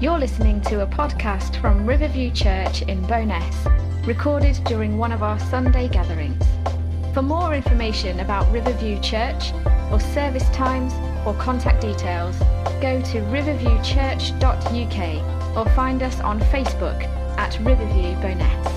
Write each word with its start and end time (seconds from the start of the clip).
You're 0.00 0.20
listening 0.20 0.60
to 0.60 0.82
a 0.82 0.86
podcast 0.86 1.60
from 1.60 1.84
Riverview 1.84 2.30
Church 2.30 2.82
in 2.82 3.04
Bowness, 3.08 3.66
recorded 4.06 4.54
during 4.62 4.96
one 4.96 5.10
of 5.10 5.24
our 5.24 5.40
Sunday 5.40 5.88
gatherings. 5.88 6.40
For 7.14 7.20
more 7.20 7.52
information 7.52 8.20
about 8.20 8.48
Riverview 8.52 9.00
Church, 9.00 9.52
or 9.90 9.98
service 9.98 10.48
times, 10.50 10.92
or 11.26 11.34
contact 11.34 11.80
details, 11.80 12.38
go 12.80 13.02
to 13.10 13.22
riverviewchurch.uk 13.22 15.56
or 15.56 15.68
find 15.74 16.04
us 16.04 16.20
on 16.20 16.38
Facebook 16.42 17.02
at 17.36 17.58
Riverview 17.58 18.14
Bowness. 18.22 18.68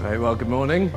Very 0.00 0.20
well, 0.20 0.36
good 0.36 0.46
morning. 0.46 0.92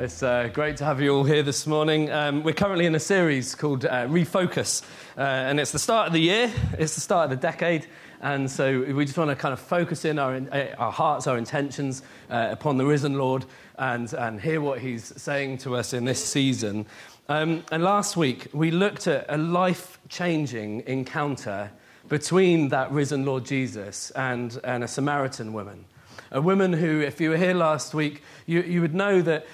It's 0.00 0.22
uh, 0.22 0.48
great 0.52 0.76
to 0.76 0.84
have 0.84 1.00
you 1.00 1.12
all 1.12 1.24
here 1.24 1.42
this 1.42 1.66
morning. 1.66 2.08
Um, 2.08 2.44
we're 2.44 2.54
currently 2.54 2.86
in 2.86 2.94
a 2.94 3.00
series 3.00 3.56
called 3.56 3.84
uh, 3.84 4.06
Refocus, 4.06 4.82
uh, 5.16 5.22
and 5.22 5.58
it's 5.58 5.72
the 5.72 5.80
start 5.80 6.06
of 6.06 6.12
the 6.12 6.20
year, 6.20 6.52
it's 6.78 6.94
the 6.94 7.00
start 7.00 7.24
of 7.24 7.30
the 7.30 7.36
decade, 7.36 7.84
and 8.20 8.48
so 8.48 8.84
we 8.94 9.04
just 9.04 9.18
want 9.18 9.30
to 9.30 9.34
kind 9.34 9.52
of 9.52 9.58
focus 9.58 10.04
in 10.04 10.20
our, 10.20 10.36
uh, 10.36 10.66
our 10.78 10.92
hearts, 10.92 11.26
our 11.26 11.36
intentions 11.36 12.02
uh, 12.30 12.46
upon 12.48 12.76
the 12.76 12.86
risen 12.86 13.14
Lord 13.14 13.44
and, 13.76 14.12
and 14.12 14.40
hear 14.40 14.60
what 14.60 14.78
he's 14.78 15.12
saying 15.20 15.58
to 15.58 15.74
us 15.74 15.92
in 15.92 16.04
this 16.04 16.24
season. 16.24 16.86
Um, 17.28 17.64
and 17.72 17.82
last 17.82 18.16
week, 18.16 18.46
we 18.52 18.70
looked 18.70 19.08
at 19.08 19.26
a 19.28 19.36
life 19.36 19.98
changing 20.08 20.84
encounter 20.86 21.72
between 22.08 22.68
that 22.68 22.92
risen 22.92 23.24
Lord 23.24 23.44
Jesus 23.44 24.12
and, 24.12 24.60
and 24.62 24.84
a 24.84 24.88
Samaritan 24.88 25.52
woman. 25.52 25.86
A 26.30 26.40
woman 26.40 26.72
who, 26.72 27.00
if 27.00 27.20
you 27.20 27.30
were 27.30 27.36
here 27.36 27.54
last 27.54 27.94
week, 27.94 28.22
you, 28.46 28.62
you 28.62 28.80
would 28.80 28.94
know 28.94 29.22
that 29.22 29.46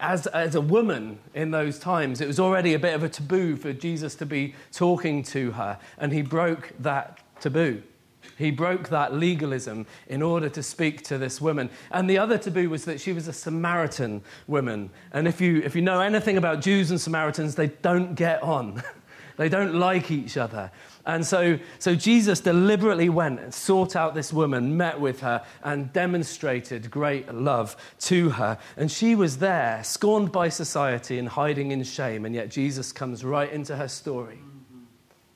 as, 0.00 0.26
as 0.28 0.54
a 0.54 0.60
woman 0.60 1.18
in 1.34 1.50
those 1.50 1.78
times, 1.78 2.20
it 2.20 2.26
was 2.26 2.40
already 2.40 2.74
a 2.74 2.78
bit 2.78 2.94
of 2.94 3.02
a 3.02 3.08
taboo 3.08 3.56
for 3.56 3.72
Jesus 3.72 4.14
to 4.16 4.26
be 4.26 4.54
talking 4.72 5.22
to 5.24 5.52
her, 5.52 5.78
and 5.98 6.12
he 6.12 6.22
broke 6.22 6.72
that 6.78 7.20
taboo. 7.40 7.82
He 8.36 8.50
broke 8.50 8.88
that 8.90 9.14
legalism 9.14 9.86
in 10.08 10.22
order 10.22 10.48
to 10.50 10.62
speak 10.62 11.02
to 11.04 11.18
this 11.18 11.40
woman. 11.40 11.70
And 11.90 12.08
the 12.08 12.18
other 12.18 12.36
taboo 12.36 12.68
was 12.68 12.84
that 12.84 13.00
she 13.00 13.12
was 13.12 13.28
a 13.28 13.32
Samaritan 13.32 14.22
woman. 14.46 14.90
And 15.12 15.26
if 15.26 15.40
you, 15.40 15.62
if 15.62 15.74
you 15.74 15.82
know 15.82 16.00
anything 16.00 16.36
about 16.36 16.60
Jews 16.60 16.90
and 16.90 17.00
Samaritans, 17.00 17.54
they 17.54 17.68
don't 17.68 18.14
get 18.14 18.42
on, 18.42 18.82
they 19.36 19.48
don't 19.48 19.74
like 19.74 20.10
each 20.10 20.36
other. 20.36 20.70
And 21.04 21.24
so, 21.24 21.58
so 21.78 21.94
Jesus 21.94 22.40
deliberately 22.40 23.08
went 23.08 23.38
and 23.38 23.54
sought 23.54 23.94
out 23.94 24.14
this 24.14 24.32
woman, 24.32 24.76
met 24.76 25.00
with 25.00 25.20
her, 25.20 25.44
and 25.62 25.92
demonstrated 25.92 26.90
great 26.90 27.32
love 27.32 27.76
to 28.00 28.30
her. 28.30 28.58
And 28.76 28.90
she 28.90 29.14
was 29.14 29.38
there, 29.38 29.84
scorned 29.84 30.32
by 30.32 30.48
society 30.48 31.18
and 31.18 31.28
hiding 31.28 31.70
in 31.70 31.84
shame. 31.84 32.24
And 32.24 32.34
yet 32.34 32.50
Jesus 32.50 32.92
comes 32.92 33.24
right 33.24 33.50
into 33.52 33.76
her 33.76 33.88
story 33.88 34.38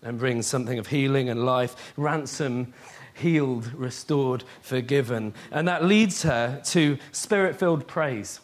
and 0.02 0.18
brings 0.18 0.46
something 0.46 0.78
of 0.78 0.88
healing 0.88 1.28
and 1.28 1.44
life, 1.44 1.92
ransom, 1.96 2.72
healed, 3.14 3.72
restored, 3.74 4.44
forgiven. 4.62 5.34
And 5.50 5.68
that 5.68 5.84
leads 5.84 6.22
her 6.22 6.60
to 6.66 6.98
spirit 7.12 7.56
filled 7.56 7.86
praise, 7.86 8.40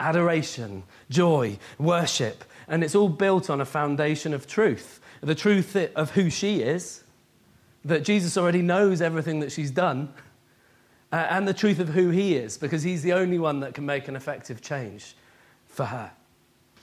adoration, 0.00 0.82
joy, 1.08 1.58
worship. 1.78 2.44
And 2.68 2.84
it's 2.84 2.94
all 2.94 3.08
built 3.08 3.48
on 3.50 3.60
a 3.60 3.64
foundation 3.64 4.34
of 4.34 4.46
truth 4.46 5.00
the 5.20 5.34
truth 5.34 5.76
of 5.76 6.10
who 6.12 6.30
she 6.30 6.60
is, 6.60 7.02
that 7.84 8.04
Jesus 8.04 8.36
already 8.36 8.62
knows 8.62 9.00
everything 9.00 9.40
that 9.40 9.52
she's 9.52 9.70
done, 9.70 10.12
uh, 11.12 11.26
and 11.30 11.48
the 11.48 11.54
truth 11.54 11.78
of 11.78 11.88
who 11.88 12.10
he 12.10 12.36
is, 12.36 12.58
because 12.58 12.82
he's 12.82 13.02
the 13.02 13.12
only 13.12 13.38
one 13.38 13.60
that 13.60 13.74
can 13.74 13.86
make 13.86 14.08
an 14.08 14.16
effective 14.16 14.60
change 14.60 15.16
for 15.66 15.86
her. 15.86 16.10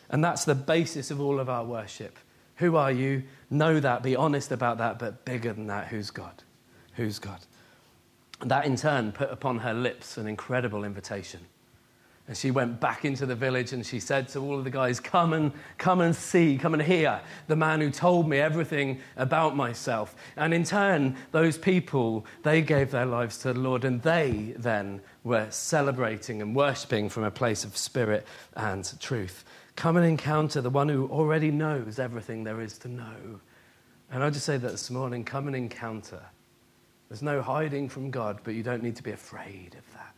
And 0.09 0.23
that's 0.23 0.45
the 0.45 0.55
basis 0.55 1.11
of 1.11 1.21
all 1.21 1.39
of 1.39 1.49
our 1.49 1.63
worship. 1.63 2.17
Who 2.57 2.75
are 2.75 2.91
you? 2.91 3.23
Know 3.49 3.79
that, 3.79 4.03
be 4.03 4.15
honest 4.15 4.51
about 4.51 4.77
that, 4.79 4.97
but 4.99 5.25
bigger 5.25 5.53
than 5.53 5.67
that, 5.67 5.87
who's 5.87 6.09
God? 6.09 6.43
Who's 6.93 7.19
God? 7.19 7.39
That 8.41 8.65
in 8.65 8.75
turn 8.75 9.11
put 9.11 9.31
upon 9.31 9.59
her 9.59 9.73
lips 9.73 10.17
an 10.17 10.27
incredible 10.27 10.83
invitation 10.83 11.41
and 12.27 12.35
she 12.35 12.49
went 12.49 12.79
back 12.79 13.05
into 13.05 13.27
the 13.27 13.35
village 13.35 13.71
and 13.71 13.85
she 13.85 13.99
said 13.99 14.27
to 14.29 14.39
all 14.39 14.57
of 14.57 14.63
the 14.63 14.71
guys, 14.71 14.99
Come 14.99 15.33
and, 15.33 15.51
come 15.77 16.01
and 16.01 16.15
see, 16.15 16.57
come 16.57 16.73
and 16.73 16.81
hear 16.81 17.21
the 17.47 17.55
man 17.55 17.81
who 17.81 17.91
told 17.91 18.27
me 18.27 18.39
everything 18.39 18.99
about 19.15 19.55
myself. 19.55 20.15
And 20.35 20.51
in 20.51 20.63
turn, 20.63 21.15
those 21.31 21.55
people, 21.55 22.25
they 22.41 22.63
gave 22.63 22.89
their 22.89 23.05
lives 23.05 23.37
to 23.39 23.53
the 23.53 23.59
Lord 23.59 23.85
and 23.85 24.01
they 24.01 24.55
then 24.57 25.01
were 25.23 25.47
celebrating 25.51 26.41
and 26.41 26.55
worshipping 26.55 27.09
from 27.09 27.25
a 27.25 27.31
place 27.31 27.63
of 27.63 27.77
spirit 27.77 28.25
and 28.55 28.91
truth. 28.99 29.45
Come 29.75 29.95
and 29.95 30.05
encounter 30.05 30.61
the 30.61 30.69
one 30.71 30.89
who 30.89 31.07
already 31.09 31.51
knows 31.51 31.99
everything 31.99 32.43
there 32.43 32.59
is 32.59 32.79
to 32.79 32.87
know. 32.87 33.39
And 34.09 34.23
I 34.23 34.31
just 34.31 34.45
say 34.45 34.57
that 34.57 34.71
this 34.71 34.89
morning 34.89 35.23
come 35.23 35.45
and 35.45 35.55
encounter. 35.55 36.23
There's 37.07 37.21
no 37.21 37.43
hiding 37.43 37.87
from 37.87 38.09
God, 38.09 38.39
but 38.43 38.55
you 38.55 38.63
don't 38.63 38.81
need 38.81 38.95
to 38.95 39.03
be 39.03 39.11
afraid 39.11 39.75
of 39.77 39.93
that 39.93 40.14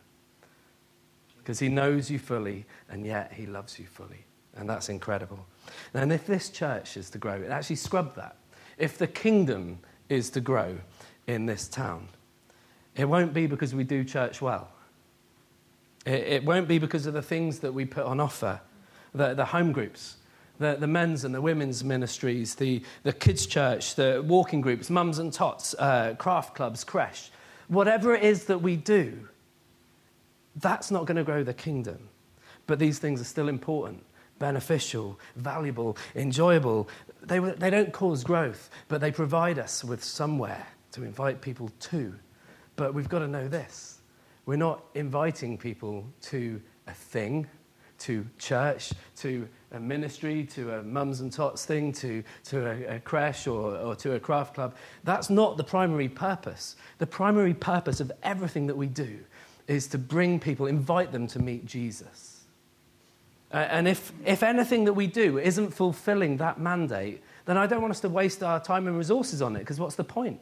because 1.47 1.59
he 1.59 1.69
knows 1.69 2.11
you 2.11 2.19
fully 2.19 2.65
and 2.89 3.05
yet 3.05 3.31
he 3.31 3.45
loves 3.45 3.79
you 3.79 3.85
fully. 3.85 4.25
And 4.57 4.69
that's 4.69 4.89
incredible. 4.89 5.45
And 5.93 6.11
if 6.11 6.27
this 6.27 6.49
church 6.49 6.97
is 6.97 7.09
to 7.11 7.17
grow, 7.17 7.35
it 7.35 7.49
actually 7.49 7.77
scrub 7.77 8.17
that. 8.17 8.35
If 8.77 8.97
the 8.97 9.07
kingdom 9.07 9.79
is 10.09 10.29
to 10.31 10.41
grow 10.41 10.77
in 11.25 11.45
this 11.45 11.69
town, 11.69 12.09
it 12.97 13.05
won't 13.05 13.33
be 13.33 13.47
because 13.47 13.73
we 13.73 13.85
do 13.85 14.03
church 14.03 14.41
well. 14.41 14.67
It, 16.05 16.19
it 16.19 16.43
won't 16.43 16.67
be 16.67 16.79
because 16.79 17.05
of 17.05 17.13
the 17.13 17.21
things 17.21 17.59
that 17.59 17.73
we 17.73 17.85
put 17.85 18.03
on 18.03 18.19
offer, 18.19 18.59
the, 19.15 19.33
the 19.33 19.45
home 19.45 19.71
groups, 19.71 20.17
the, 20.59 20.75
the 20.77 20.87
men's 20.87 21.23
and 21.23 21.33
the 21.33 21.41
women's 21.41 21.81
ministries, 21.81 22.55
the, 22.55 22.83
the 23.03 23.13
kids' 23.13 23.45
church, 23.45 23.95
the 23.95 24.21
walking 24.27 24.59
groups, 24.59 24.89
mums 24.89 25.17
and 25.17 25.31
tots, 25.31 25.75
uh, 25.79 26.13
craft 26.17 26.55
clubs, 26.55 26.83
creche. 26.83 27.31
Whatever 27.69 28.13
it 28.13 28.23
is 28.23 28.43
that 28.45 28.61
we 28.61 28.75
do, 28.75 29.29
that's 30.61 30.91
not 30.91 31.05
going 31.05 31.17
to 31.17 31.23
grow 31.23 31.43
the 31.43 31.53
kingdom. 31.53 32.09
But 32.65 32.79
these 32.79 32.99
things 32.99 33.21
are 33.21 33.25
still 33.25 33.47
important, 33.47 34.03
beneficial, 34.39 35.19
valuable, 35.35 35.97
enjoyable. 36.15 36.89
They, 37.23 37.39
they 37.39 37.69
don't 37.69 37.93
cause 37.93 38.23
growth, 38.23 38.69
but 38.87 39.01
they 39.01 39.11
provide 39.11 39.57
us 39.57 39.83
with 39.83 40.03
somewhere 40.03 40.67
to 40.91 41.03
invite 41.03 41.41
people 41.41 41.71
to. 41.79 42.13
But 42.75 42.93
we've 42.93 43.09
got 43.09 43.19
to 43.19 43.27
know 43.27 43.47
this 43.47 43.99
we're 44.45 44.55
not 44.55 44.85
inviting 44.95 45.57
people 45.57 46.07
to 46.21 46.61
a 46.87 46.93
thing, 46.93 47.45
to 47.99 48.25
church, 48.37 48.93
to 49.17 49.47
a 49.73 49.79
ministry, 49.79 50.45
to 50.45 50.75
a 50.75 50.83
mums 50.83 51.19
and 51.19 51.33
tots 51.33 51.65
thing, 51.65 51.91
to, 51.91 52.23
to 52.45 52.65
a, 52.65 52.95
a 52.95 52.99
creche 52.99 53.47
or, 53.47 53.75
or 53.75 53.95
to 53.97 54.13
a 54.13 54.19
craft 54.19 54.55
club. 54.55 54.75
That's 55.03 55.29
not 55.29 55.57
the 55.57 55.65
primary 55.65 56.07
purpose. 56.07 56.77
The 56.99 57.07
primary 57.07 57.53
purpose 57.53 57.99
of 57.99 58.09
everything 58.23 58.67
that 58.67 58.77
we 58.77 58.87
do 58.87 59.19
is 59.67 59.87
to 59.87 59.97
bring 59.97 60.39
people, 60.39 60.65
invite 60.65 61.11
them 61.11 61.27
to 61.27 61.39
meet 61.39 61.65
Jesus. 61.65 62.45
Uh, 63.53 63.57
and 63.57 63.87
if, 63.87 64.11
if 64.25 64.43
anything 64.43 64.85
that 64.85 64.93
we 64.93 65.07
do 65.07 65.37
isn't 65.37 65.71
fulfilling 65.71 66.37
that 66.37 66.59
mandate, 66.59 67.21
then 67.45 67.57
I 67.57 67.67
don't 67.67 67.81
want 67.81 67.91
us 67.91 68.01
to 68.01 68.09
waste 68.09 68.43
our 68.43 68.59
time 68.59 68.87
and 68.87 68.97
resources 68.97 69.41
on 69.41 69.55
it, 69.55 69.59
because 69.59 69.79
what's 69.79 69.95
the 69.95 70.03
point? 70.03 70.41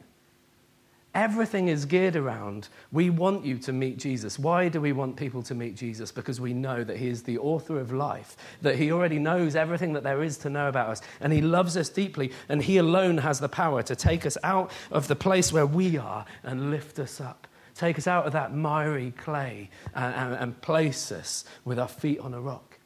Everything 1.14 1.68
is 1.68 1.86
geared 1.86 2.14
around 2.14 2.68
we 2.92 3.08
want 3.08 3.42
you 3.42 3.56
to 3.58 3.72
meet 3.72 3.96
Jesus. 3.96 4.38
Why 4.38 4.68
do 4.68 4.82
we 4.82 4.92
want 4.92 5.16
people 5.16 5.42
to 5.44 5.54
meet 5.54 5.74
Jesus? 5.74 6.12
Because 6.12 6.40
we 6.40 6.52
know 6.52 6.84
that 6.84 6.98
He 6.98 7.08
is 7.08 7.22
the 7.22 7.38
author 7.38 7.80
of 7.80 7.90
life, 7.90 8.36
that 8.60 8.76
He 8.76 8.92
already 8.92 9.18
knows 9.18 9.56
everything 9.56 9.94
that 9.94 10.02
there 10.02 10.22
is 10.22 10.36
to 10.38 10.50
know 10.50 10.68
about 10.68 10.90
us, 10.90 11.02
and 11.20 11.32
He 11.32 11.40
loves 11.40 11.76
us 11.76 11.88
deeply, 11.88 12.32
and 12.48 12.62
He 12.62 12.76
alone 12.76 13.18
has 13.18 13.40
the 13.40 13.48
power 13.48 13.82
to 13.84 13.96
take 13.96 14.26
us 14.26 14.36
out 14.42 14.70
of 14.90 15.08
the 15.08 15.16
place 15.16 15.52
where 15.52 15.64
we 15.66 15.96
are 15.96 16.26
and 16.42 16.70
lift 16.70 16.98
us 16.98 17.20
up 17.20 17.45
Take 17.76 17.98
us 17.98 18.06
out 18.06 18.26
of 18.26 18.32
that 18.32 18.54
miry 18.54 19.10
clay 19.10 19.68
and, 19.94 20.14
and, 20.14 20.34
and 20.34 20.60
place 20.62 21.12
us 21.12 21.44
with 21.64 21.78
our 21.78 21.88
feet 21.88 22.18
on 22.20 22.32
a 22.32 22.40
rock. 22.40 22.78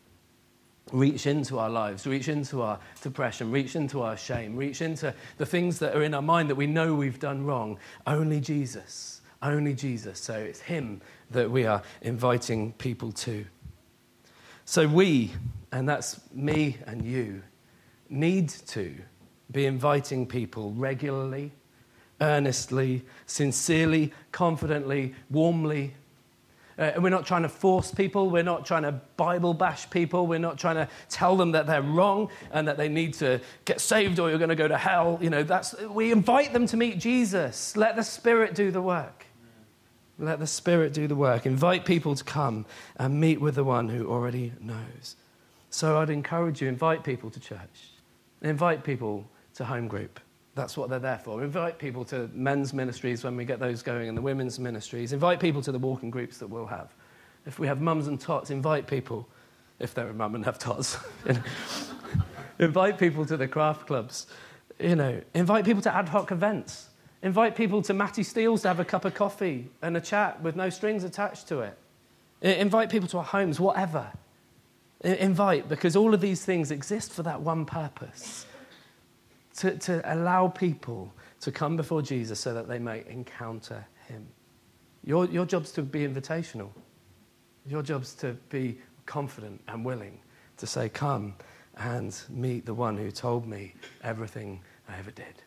Reach 0.93 1.29
into 1.29 1.61
our 1.61 1.71
lives, 1.71 2.09
reach 2.09 2.27
into 2.27 2.63
our 2.63 2.81
depression, 3.01 3.53
reach 3.53 3.77
into 3.77 4.03
our 4.03 4.17
shame, 4.17 4.57
reach 4.57 4.83
into 4.83 5.15
the 5.37 5.47
things 5.47 5.79
that 5.79 5.95
are 5.95 6.03
in 6.03 6.13
our 6.13 6.23
mind 6.23 6.51
that 6.51 6.57
we 6.57 6.67
know 6.67 6.97
we've 6.97 7.21
done 7.21 7.45
wrong. 7.45 7.79
Only 8.09 8.41
Jesus, 8.41 9.21
only 9.43 9.75
Jesus. 9.75 10.19
So 10.19 10.35
it's 10.35 10.61
Him 10.61 11.01
that 11.31 11.49
we 11.49 11.67
are 11.67 11.83
inviting 12.03 12.73
people 12.73 13.13
to. 13.13 13.47
So 14.65 14.89
we, 14.89 15.31
and 15.71 15.89
that's 15.89 16.21
me 16.33 16.79
and 16.87 17.05
you, 17.05 17.43
need 18.09 18.49
to 18.49 18.97
be 19.53 19.67
inviting 19.67 20.27
people 20.27 20.73
regularly 20.73 21.53
earnestly, 22.21 23.03
sincerely, 23.27 24.13
confidently, 24.33 25.15
warmly. 25.31 25.95
Uh, 26.79 26.93
and 26.95 27.03
we're 27.03 27.11
not 27.11 27.27
trying 27.27 27.43
to 27.43 27.49
force 27.49 27.93
people. 27.93 28.31
We're 28.31 28.43
not 28.43 28.65
trying 28.65 28.85
to 28.85 28.93
Bible 29.19 29.53
bash 29.53 29.91
people. 29.91 30.27
We're 30.27 30.39
not 30.39 30.59
trying 30.59 30.77
to 30.77 30.89
tell 31.11 31.37
them 31.37 31.53
that 31.53 31.67
they're 31.67 31.83
wrong 31.83 32.31
and 32.53 32.67
that 32.69 32.79
they 32.79 32.89
need 32.89 33.13
to 33.15 33.41
get 33.67 33.83
saved 33.83 34.19
or 34.19 34.31
you're 34.31 34.39
going 34.39 34.49
to 34.49 34.57
go 34.57 34.69
to 34.69 34.79
hell. 34.79 35.19
You 35.21 35.29
know, 35.29 35.43
that's, 35.43 35.79
we 35.83 36.11
invite 36.11 36.55
them 36.55 36.67
to 36.69 36.79
meet 36.79 36.99
Jesus. 36.99 37.77
Let 37.77 37.97
the 37.97 38.03
Spirit 38.03 38.55
do 38.55 38.71
the 38.71 38.81
work. 38.81 39.27
Let 40.19 40.39
the 40.39 40.47
Spirit 40.47 40.95
do 40.95 41.07
the 41.07 41.17
work. 41.17 41.45
Invite 41.45 41.85
people 41.85 42.15
to 42.15 42.25
come 42.25 42.65
and 42.97 43.21
meet 43.21 43.41
with 43.41 43.57
the 43.57 43.65
one 43.65 43.89
who 43.89 44.11
already 44.11 44.53
knows. 44.61 45.17
So 45.69 45.99
I'd 45.99 46.11
encourage 46.11 46.63
you, 46.63 46.69
invite 46.69 47.05
people 47.05 47.31
to 47.31 47.41
church. 47.41 47.91
Invite 48.43 48.85
people 48.85 49.29
to 49.55 49.65
home 49.67 49.87
group. 49.87 50.19
That's 50.55 50.77
what 50.77 50.91
they're 50.91 50.99
there 50.99 51.19
for. 51.19 51.43
Invite 51.43 51.79
people 51.79 52.05
to 52.07 52.29
men's 52.33 52.75
ministries 52.75 53.23
when 53.23 53.37
we 53.37 53.45
get 53.45 53.61
those 53.61 53.83
going 53.83 54.09
and 54.09 54.19
the 54.19 54.23
women's 54.23 54.59
ministries. 54.59 55.13
Invite 55.13 55.39
people 55.39 55.63
to 55.63 55.73
the 55.73 55.79
walking 55.79 56.11
groups 56.11 56.39
that 56.39 56.49
we'll 56.49 56.67
have. 56.67 56.93
If 57.47 57.59
we 57.59 57.67
have 57.67 57.81
mums 57.81 58.09
and 58.09 58.21
tots, 58.21 58.51
invite 58.51 58.87
people, 58.87 59.29
if 59.79 59.95
they're 59.95 60.09
a 60.09 60.15
mum 60.15 60.35
and 60.35 60.45
have 60.45 60.59
tots. 60.59 60.99
invite 62.59 62.99
people 62.99 63.25
to 63.27 63.37
the 63.37 63.47
craft 63.47 63.87
clubs. 63.87 64.27
You 64.79 64.97
know, 64.97 65.21
invite 65.35 65.65
people 65.65 65.83
to 65.83 65.95
ad 65.95 66.09
hoc 66.09 66.33
events. 66.33 66.89
Invite 67.23 67.55
people 67.55 67.81
to 67.83 67.95
Matty 67.95 68.23
Steele's 68.23 68.63
to 68.63 68.69
have 68.69 68.81
a 68.81 68.85
cup 68.85 69.05
of 69.05 69.15
coffee 69.15 69.71
and 69.83 69.97
a 69.97 70.01
chat 70.01 70.43
with 70.43 70.57
no 70.57 70.69
strings 70.69 71.05
attached 71.05 71.49
to 71.49 71.61
it. 71.61 71.79
Invite 72.43 72.91
people 72.91 73.07
to 73.09 73.19
our 73.19 73.25
homes, 73.25 73.61
whatever. 73.61 74.11
Invite, 75.03 75.69
because 75.69 75.97
all 75.97 76.13
of 76.13 76.21
these 76.21 76.45
things 76.45 76.71
exist 76.71 77.13
for 77.13 77.23
that 77.23 77.41
one 77.41 77.67
purpose 77.67 78.47
to, 79.61 79.77
to 79.77 80.15
allow 80.15 80.49
people 80.49 81.13
to 81.41 81.53
come 81.53 81.77
before 81.77 82.01
Jesus 82.01 82.41
so 82.41 82.55
that 82.55 82.67
they 82.67 82.79
may 82.79 83.05
encounter 83.09 83.87
him. 84.09 84.27
Your, 85.05 85.27
your 85.27 85.45
job's 85.45 85.71
to 85.73 85.83
be 85.83 86.01
invitational. 86.01 86.71
Your 87.67 87.83
job's 87.83 88.15
to 88.17 88.33
be 88.49 88.79
confident 89.05 89.61
and 89.69 89.85
willing 89.85 90.19
to 90.57 90.67
say, 90.67 90.89
Come 90.89 91.35
and 91.77 92.19
meet 92.31 92.65
the 92.65 92.73
one 92.73 92.97
who 92.97 93.11
told 93.11 93.47
me 93.47 93.75
everything 94.03 94.61
I 94.89 94.99
ever 94.99 95.11
did. 95.11 95.43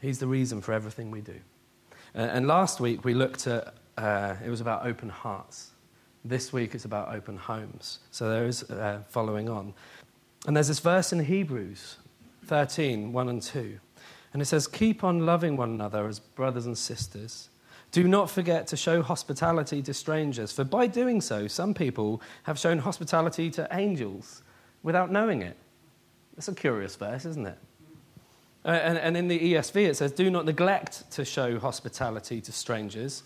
He's 0.00 0.18
the 0.18 0.26
reason 0.26 0.60
for 0.60 0.72
everything 0.72 1.12
we 1.12 1.20
do. 1.20 1.36
Uh, 2.14 2.18
and 2.18 2.48
last 2.48 2.80
week 2.80 3.04
we 3.04 3.14
looked 3.14 3.46
at, 3.46 3.74
uh, 3.96 4.34
it 4.44 4.50
was 4.50 4.60
about 4.60 4.84
open 4.84 5.08
hearts. 5.08 5.70
This 6.24 6.52
week 6.52 6.74
it's 6.74 6.84
about 6.84 7.14
open 7.14 7.36
homes. 7.36 8.00
So 8.10 8.28
there 8.28 8.46
is 8.46 8.68
uh, 8.68 9.02
following 9.08 9.48
on. 9.48 9.74
And 10.46 10.56
there's 10.56 10.68
this 10.68 10.78
verse 10.78 11.12
in 11.12 11.24
Hebrews 11.24 11.96
13, 12.46 13.12
1 13.12 13.28
and 13.28 13.42
2. 13.42 13.78
And 14.32 14.42
it 14.42 14.46
says, 14.46 14.66
Keep 14.66 15.04
on 15.04 15.26
loving 15.26 15.56
one 15.56 15.70
another 15.70 16.06
as 16.06 16.20
brothers 16.20 16.66
and 16.66 16.76
sisters. 16.76 17.50
Do 17.90 18.06
not 18.06 18.30
forget 18.30 18.66
to 18.68 18.76
show 18.76 19.02
hospitality 19.02 19.82
to 19.82 19.94
strangers, 19.94 20.52
for 20.52 20.64
by 20.64 20.86
doing 20.86 21.20
so, 21.20 21.46
some 21.46 21.72
people 21.72 22.20
have 22.42 22.58
shown 22.58 22.78
hospitality 22.78 23.50
to 23.52 23.66
angels 23.72 24.42
without 24.82 25.10
knowing 25.10 25.42
it. 25.42 25.56
That's 26.36 26.48
a 26.48 26.54
curious 26.54 26.96
verse, 26.96 27.24
isn't 27.24 27.46
it? 27.46 27.58
Uh, 28.64 28.68
and, 28.68 28.98
and, 28.98 29.16
in 29.16 29.28
the 29.28 29.54
ESV, 29.54 29.88
it 29.88 29.96
says, 29.96 30.12
Do 30.12 30.30
not 30.30 30.44
neglect 30.44 31.10
to 31.12 31.24
show 31.24 31.58
hospitality 31.58 32.40
to 32.42 32.52
strangers. 32.52 33.22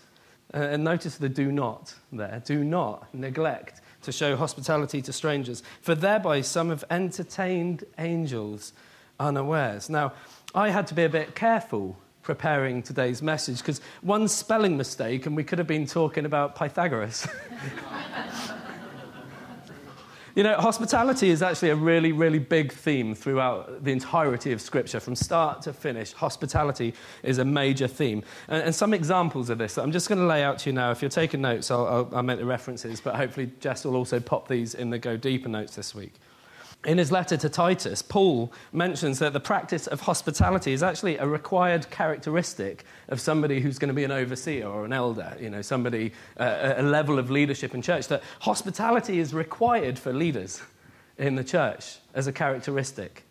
Uh, 0.53 0.57
and 0.57 0.83
notice 0.83 1.17
the 1.17 1.27
do 1.27 1.51
not 1.51 1.93
there. 2.11 2.41
Do 2.45 2.63
not 2.63 3.13
neglect 3.13 3.81
to 4.03 4.11
show 4.11 4.35
hospitality 4.35 5.01
to 5.01 5.13
strangers, 5.13 5.63
for 5.81 5.95
thereby 5.95 6.41
some 6.41 6.69
have 6.69 6.83
entertained 6.89 7.83
angels 7.97 8.73
unawares. 9.19 9.89
Now, 9.89 10.13
I 10.55 10.69
had 10.69 10.87
to 10.87 10.93
be 10.93 11.03
a 11.03 11.09
bit 11.09 11.35
careful 11.35 11.97
preparing 12.21 12.81
today's 12.81 13.21
message 13.21 13.57
because 13.59 13.81
one 14.01 14.27
spelling 14.27 14.77
mistake, 14.77 15.25
and 15.25 15.35
we 15.35 15.43
could 15.43 15.59
have 15.59 15.67
been 15.67 15.85
talking 15.85 16.25
about 16.25 16.55
Pythagoras. 16.55 17.27
You 20.35 20.41
know, 20.41 20.55
hospitality 20.55 21.29
is 21.29 21.43
actually 21.43 21.69
a 21.69 21.75
really, 21.75 22.11
really 22.11 22.39
big 22.39 22.71
theme 22.71 23.13
throughout 23.13 23.83
the 23.83 23.91
entirety 23.91 24.51
of 24.51 24.61
Scripture, 24.61 24.99
from 24.99 25.15
start 25.15 25.61
to 25.63 25.73
finish. 25.73 26.11
Hospitality 26.13 26.95
is 27.21 27.37
a 27.37 27.45
major 27.45 27.87
theme. 27.87 28.23
And, 28.47 28.63
and 28.63 28.73
some 28.73 28.95
examples 28.95 29.51
of 29.51 29.59
this 29.59 29.77
I'm 29.77 29.91
just 29.91 30.09
going 30.09 30.19
to 30.19 30.25
lay 30.25 30.43
out 30.43 30.57
to 30.59 30.69
you 30.69 30.73
now. 30.73 30.89
If 30.89 31.03
you're 31.03 31.09
taking 31.09 31.41
notes, 31.41 31.69
I'll, 31.69 31.85
I'll, 31.85 32.09
I'll 32.15 32.23
make 32.23 32.39
the 32.39 32.45
references, 32.45 32.99
but 32.99 33.15
hopefully 33.15 33.51
Jess 33.59 33.85
will 33.85 33.95
also 33.95 34.19
pop 34.19 34.47
these 34.47 34.73
in 34.73 34.89
the 34.89 34.97
Go 34.97 35.17
Deeper 35.17 35.49
notes 35.49 35.75
this 35.75 35.93
week. 35.93 36.13
In 36.85 36.97
his 36.97 37.13
letter 37.13 37.37
to 37.37 37.47
Titus, 37.47 38.01
Paul 38.01 38.51
mentions 38.73 39.19
that 39.19 39.31
the 39.31 39.39
practice 39.39 39.87
of 39.87 40.01
hospitality 40.01 40.73
is 40.73 40.83
actually 40.83 41.17
a 41.17 41.25
required 41.25 41.89
characteristic 41.89 42.83
of 43.07 43.21
somebody 43.21 43.61
who's 43.61 43.79
going 43.79 43.87
to 43.87 43.93
be 43.93 44.03
an 44.03 44.11
overseer 44.11 44.67
or 44.67 44.83
an 44.83 44.91
elder, 44.91 45.37
you 45.39 45.49
know, 45.49 45.61
somebody, 45.61 46.11
uh, 46.37 46.73
a 46.75 46.83
level 46.83 47.19
of 47.19 47.31
leadership 47.31 47.73
in 47.73 47.81
church. 47.81 48.09
That 48.09 48.21
hospitality 48.41 49.19
is 49.19 49.33
required 49.33 49.97
for 49.97 50.11
leaders 50.11 50.61
in 51.17 51.35
the 51.35 51.43
church 51.43 51.99
as 52.13 52.27
a 52.27 52.33
characteristic. 52.33 53.23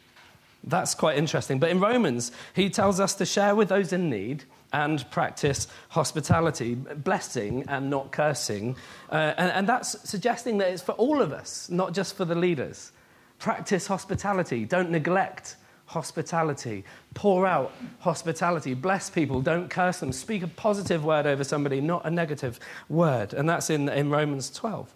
That's 0.65 0.95
quite 0.95 1.19
interesting. 1.19 1.59
But 1.59 1.71
in 1.71 1.79
Romans, 1.79 2.33
he 2.55 2.71
tells 2.71 3.01
us 3.01 3.15
to 3.17 3.27
share 3.27 3.55
with 3.55 3.69
those 3.69 3.93
in 3.93 4.09
need 4.09 4.45
and 4.73 5.05
practice 5.11 5.69
hospitality, 5.91 6.75
blessing 6.75 7.65
and 7.69 7.91
not 7.91 8.13
cursing. 8.13 8.77
Uh, 9.11 9.35
and, 9.37 9.53
and 9.53 9.69
that's 9.69 10.09
suggesting 10.09 10.57
that 10.59 10.71
it's 10.71 10.81
for 10.81 10.93
all 10.93 11.21
of 11.21 11.35
us, 11.35 11.69
not 11.69 11.93
just 11.93 12.17
for 12.17 12.25
the 12.25 12.35
leaders. 12.35 12.93
Practice 13.43 13.89
hospitality. 13.89 14.65
Don't 14.65 14.89
neglect 14.89 15.57
hospitality. 15.87 16.85
Pour 17.15 17.45
out 17.45 17.73
hospitality. 17.99 18.73
Bless 18.73 19.11
people. 19.11 19.41
Don't 19.41 19.69
curse 19.69 19.99
them. 19.99 20.13
Speak 20.13 20.45
a 20.45 20.47
positive 20.47 21.05
word 21.05 21.27
over 21.27 21.43
somebody, 21.43 21.81
not 21.81 22.07
a 22.07 22.11
negative 22.11 22.61
word. 22.89 23.35
And 23.35 23.51
that's 23.51 23.69
in, 23.69 23.89
in 23.89 24.11
Romans 24.11 24.49
12. 24.49 24.95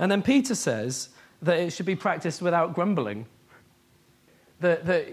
And 0.00 0.10
then 0.10 0.22
Peter 0.22 0.56
says 0.56 1.10
that 1.40 1.60
it 1.60 1.72
should 1.72 1.86
be 1.86 1.94
practiced 1.94 2.42
without 2.42 2.74
grumbling. 2.74 3.26
That, 4.58 4.84
that 4.86 5.06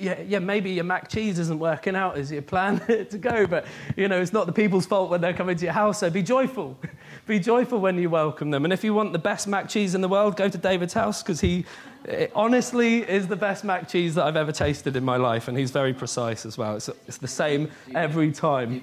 yeah, 0.00 0.18
yeah, 0.26 0.38
maybe 0.38 0.70
your 0.70 0.84
mac 0.84 1.10
cheese 1.10 1.38
isn't 1.38 1.58
working 1.58 1.94
out 1.94 2.16
as 2.16 2.32
you 2.32 2.40
plan 2.40 2.78
to 2.86 3.18
go, 3.18 3.46
but 3.46 3.66
you 3.94 4.08
know, 4.08 4.22
it's 4.22 4.32
not 4.32 4.46
the 4.46 4.52
people's 4.52 4.86
fault 4.86 5.10
when 5.10 5.20
they're 5.20 5.34
coming 5.34 5.56
to 5.56 5.64
your 5.64 5.74
house, 5.74 6.00
so 6.00 6.08
be 6.08 6.22
joyful. 6.22 6.78
be 7.26 7.38
joyful 7.38 7.78
when 7.78 7.98
you 7.98 8.08
welcome 8.08 8.50
them. 8.50 8.64
And 8.64 8.72
if 8.72 8.82
you 8.82 8.94
want 8.94 9.12
the 9.12 9.18
best 9.18 9.46
mac 9.46 9.68
cheese 9.68 9.94
in 9.94 10.00
the 10.00 10.08
world, 10.08 10.36
go 10.36 10.48
to 10.48 10.58
David's 10.58 10.94
house 10.94 11.22
because 11.22 11.42
he 11.42 11.66
it 12.04 12.32
honestly 12.34 13.08
is 13.08 13.28
the 13.28 13.36
best 13.36 13.64
mac 13.64 13.88
cheese 13.88 14.14
that 14.16 14.24
I've 14.24 14.36
ever 14.36 14.52
tasted 14.52 14.96
in 14.96 15.04
my 15.04 15.16
life, 15.16 15.48
and 15.48 15.56
he's 15.56 15.70
very 15.70 15.94
precise 15.94 16.44
as 16.44 16.58
well. 16.58 16.76
It's, 16.76 16.88
it's 17.06 17.18
the 17.18 17.28
same 17.28 17.70
every 17.94 18.32
time. 18.32 18.82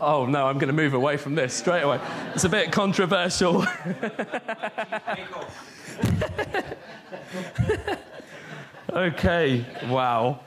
Oh 0.00 0.26
no, 0.26 0.46
I'm 0.46 0.58
going 0.58 0.68
to 0.68 0.74
move 0.74 0.94
away 0.94 1.16
from 1.16 1.34
this 1.34 1.54
straight 1.54 1.82
away. 1.82 2.00
It's 2.34 2.44
a 2.44 2.48
bit 2.48 2.72
controversial. 2.72 3.64
okay, 8.92 9.64
wow. 9.86 10.40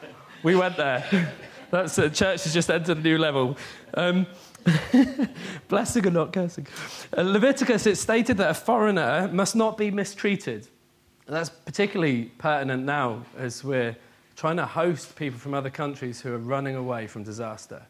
We 0.44 0.56
went 0.56 0.78
there. 0.78 1.34
That's 1.72 1.98
uh, 1.98 2.10
church 2.10 2.44
has 2.44 2.54
just 2.54 2.70
entered 2.70 2.98
a 2.98 3.02
new 3.02 3.18
level. 3.18 3.58
Um, 3.94 4.28
Blessing 5.68 6.08
or 6.08 6.12
not 6.12 6.34
cursing. 6.34 6.68
Uh, 7.16 7.22
Leviticus, 7.22 7.86
it 7.86 7.98
stated 7.98 8.38
that 8.38 8.50
a 8.50 8.54
foreigner 8.54 9.30
must 9.32 9.56
not 9.56 9.78
be 9.78 9.92
mistreated. 9.92 10.68
And 11.28 11.36
that's 11.36 11.50
particularly 11.50 12.26
pertinent 12.38 12.84
now 12.84 13.24
as 13.38 13.64
we're 13.64 13.96
trying 14.36 14.58
to 14.58 14.66
host 14.66 15.16
people 15.16 15.40
from 15.40 15.54
other 15.54 15.70
countries 15.70 16.22
who 16.22 16.34
are 16.34 16.40
running 16.40 16.76
away 16.76 17.07
from 17.07 17.24
disaster. 17.24 17.81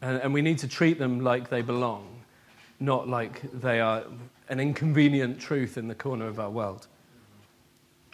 And, 0.00 0.20
and 0.22 0.32
we 0.32 0.42
need 0.42 0.58
to 0.58 0.68
treat 0.68 0.98
them 0.98 1.20
like 1.20 1.48
they 1.50 1.62
belong, 1.62 2.22
not 2.80 3.08
like 3.08 3.42
they 3.52 3.80
are 3.80 4.04
an 4.48 4.60
inconvenient 4.60 5.40
truth 5.40 5.76
in 5.76 5.88
the 5.88 5.94
corner 5.94 6.26
of 6.26 6.38
our 6.38 6.50
world 6.50 6.86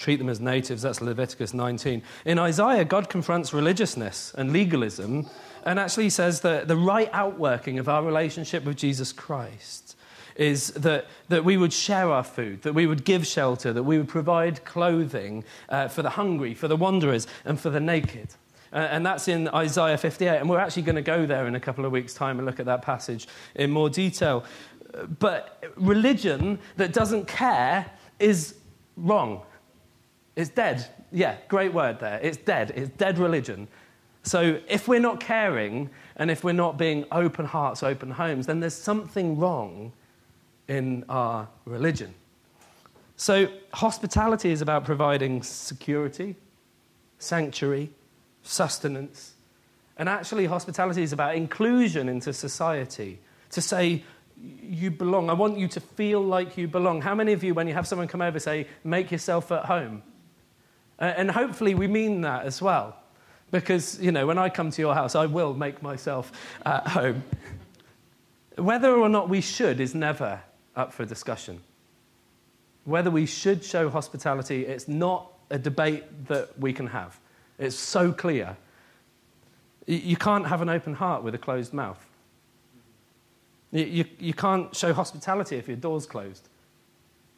treat 0.03 0.17
them 0.17 0.29
as 0.29 0.41
natives. 0.41 0.83
That's 0.83 1.01
Leviticus 1.01 1.55
19. 1.55 2.03
In 2.25 2.39
Isaiah, 2.39 2.85
God 2.85 3.09
confronts 3.09 3.53
religiousness 3.53 4.35
and 4.37 4.53
legalism 4.53 5.27
and 5.65 5.79
actually 5.79 6.11
says 6.11 6.41
that 6.41 6.67
the 6.67 6.77
right 6.77 7.09
outworking 7.13 7.79
of 7.79 7.89
our 7.89 8.03
relationship 8.03 8.65
with 8.65 8.77
Jesus 8.77 9.13
Christ 9.13 9.97
is 10.35 10.69
that, 10.73 11.07
that 11.29 11.45
we 11.45 11.57
would 11.57 11.73
share 11.73 12.11
our 12.11 12.25
food, 12.25 12.63
that 12.63 12.73
we 12.73 12.87
would 12.87 13.05
give 13.05 13.27
shelter, 13.27 13.73
that 13.73 13.83
we 13.83 13.99
would 13.99 14.09
provide 14.09 14.65
clothing 14.65 15.45
uh, 15.69 15.87
for 15.89 16.03
the 16.03 16.11
hungry, 16.11 16.55
for 16.55 16.69
the 16.69 16.77
wanderers, 16.77 17.27
and 17.45 17.61
for 17.61 17.71
the 17.71 17.81
naked. 17.81 18.29
Uh, 18.73 18.77
and 18.91 19.05
that's 19.05 19.29
in 19.29 19.49
Isaiah 19.49 19.99
58. 19.99 20.39
And 20.39 20.49
we're 20.49 20.59
actually 20.59 20.83
going 20.83 20.97
to 20.97 21.03
go 21.03 21.27
there 21.27 21.47
in 21.47 21.55
a 21.55 21.61
couple 21.61 21.85
of 21.85 21.93
weeks' 21.93 22.15
time 22.15 22.39
and 22.39 22.47
look 22.47 22.59
at 22.59 22.67
that 22.67 22.83
passage 22.83 23.29
in 23.55 23.71
more 23.71 23.91
detail. 23.91 24.45
But 25.19 25.63
religion 25.77 26.59
that 26.77 26.93
doesn't 26.93 27.29
care 27.29 27.91
is 28.19 28.57
wrong. 28.97 29.43
It's 30.37 30.51
dead. 30.51 30.87
Yeah, 31.11 31.37
great 31.49 31.73
word 31.73 32.01
there. 32.01 32.19
It's 32.23 32.39
dead. 32.39 32.73
It's 32.75 32.91
dead 32.97 33.19
religion. 33.19 33.69
So 34.23 34.61
if 34.69 34.89
we're 34.89 35.01
not 35.01 35.21
caring 35.21 35.91
and 36.17 36.31
if 36.31 36.45
we're 36.45 36.53
not 36.53 36.79
being 36.79 37.05
open 37.11 37.45
hearts, 37.45 37.83
open 37.83 38.11
homes, 38.11 38.47
then 38.47 38.61
there's 38.61 38.75
something 38.75 39.39
wrong 39.39 39.93
in 40.69 41.05
our 41.09 41.49
religion. 41.65 42.15
So 43.17 43.49
hospitality 43.75 44.51
is 44.51 44.63
about 44.63 44.85
providing 44.85 45.43
security, 45.43 46.37
sanctuary, 47.19 47.91
sustenance. 48.43 49.35
And 49.99 50.09
actually, 50.09 50.47
hospitality 50.47 51.03
is 51.03 51.13
about 51.13 51.37
inclusion 51.37 52.09
into 52.09 52.33
society. 52.33 53.21
To 53.51 53.61
say, 53.61 54.03
you 54.63 54.91
belong. 54.91 55.31
I 55.31 55.35
want 55.35 55.59
you 55.59 55.69
to 55.69 55.81
feel 55.81 56.21
like 56.21 56.57
you 56.57 56.67
belong. 56.67 57.03
How 57.03 57.15
many 57.15 57.33
of 57.33 57.45
you, 57.45 57.55
when 57.55 57.69
you 57.69 57.75
have 57.75 57.87
someone 57.87 58.09
come 58.09 58.23
over, 58.23 58.39
say, 58.41 58.67
make 58.83 59.13
yourself 59.13 59.53
at 59.53 59.67
home? 59.67 60.03
And 60.99 61.31
hopefully, 61.31 61.75
we 61.75 61.87
mean 61.87 62.21
that 62.21 62.45
as 62.45 62.63
well. 62.63 62.97
Because, 63.51 64.01
you 64.01 64.13
know, 64.13 64.27
when 64.27 64.39
I 64.39 64.49
come 64.49 64.71
to 64.71 64.81
your 64.81 64.95
house, 64.95 65.15
I 65.15 65.27
will 65.27 65.53
make 65.53 65.83
myself 65.83 66.33
uh, 66.65 66.81
at 66.85 66.89
home. 66.89 67.23
Whether 68.57 68.95
or 68.95 69.09
not 69.09 69.29
we 69.29 69.41
should 69.41 69.81
is 69.81 69.95
never 69.95 70.41
up 70.75 70.93
for 70.93 71.05
discussion. 71.05 71.61
Whether 72.85 73.11
we 73.11 73.27
should 73.27 73.63
show 73.65 73.91
hospitality, 73.91 74.65
it's 74.65 74.89
not 74.89 75.31
a 75.51 75.59
debate 75.59 76.27
that 76.29 76.59
we 76.59 76.73
can 76.73 76.87
have. 76.89 77.19
It's 77.59 77.77
so 77.77 78.11
clear. 78.11 78.57
You 79.87 80.17
can't 80.17 80.47
have 80.47 80.63
an 80.63 80.69
open 80.69 80.95
heart 80.95 81.23
with 81.23 81.35
a 81.35 81.39
closed 81.39 81.73
mouth. 81.73 82.03
You, 83.71 83.85
you, 83.85 84.05
you 84.19 84.35
can't 84.35 84.75
show 84.75 84.93
hospitality 84.93 85.57
if 85.57 85.69
your 85.69 85.77
door's 85.77 86.07
closed. 86.07 86.49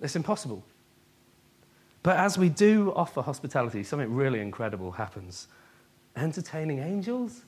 It's 0.00 0.16
impossible. 0.16 0.64
But 2.04 2.18
as 2.18 2.36
we 2.36 2.50
do 2.50 2.92
offer 2.94 3.22
hospitality, 3.22 3.82
something 3.82 4.14
really 4.14 4.40
incredible 4.40 4.92
happens. 4.92 5.48
Entertaining 6.14 6.78
angels 6.78 7.42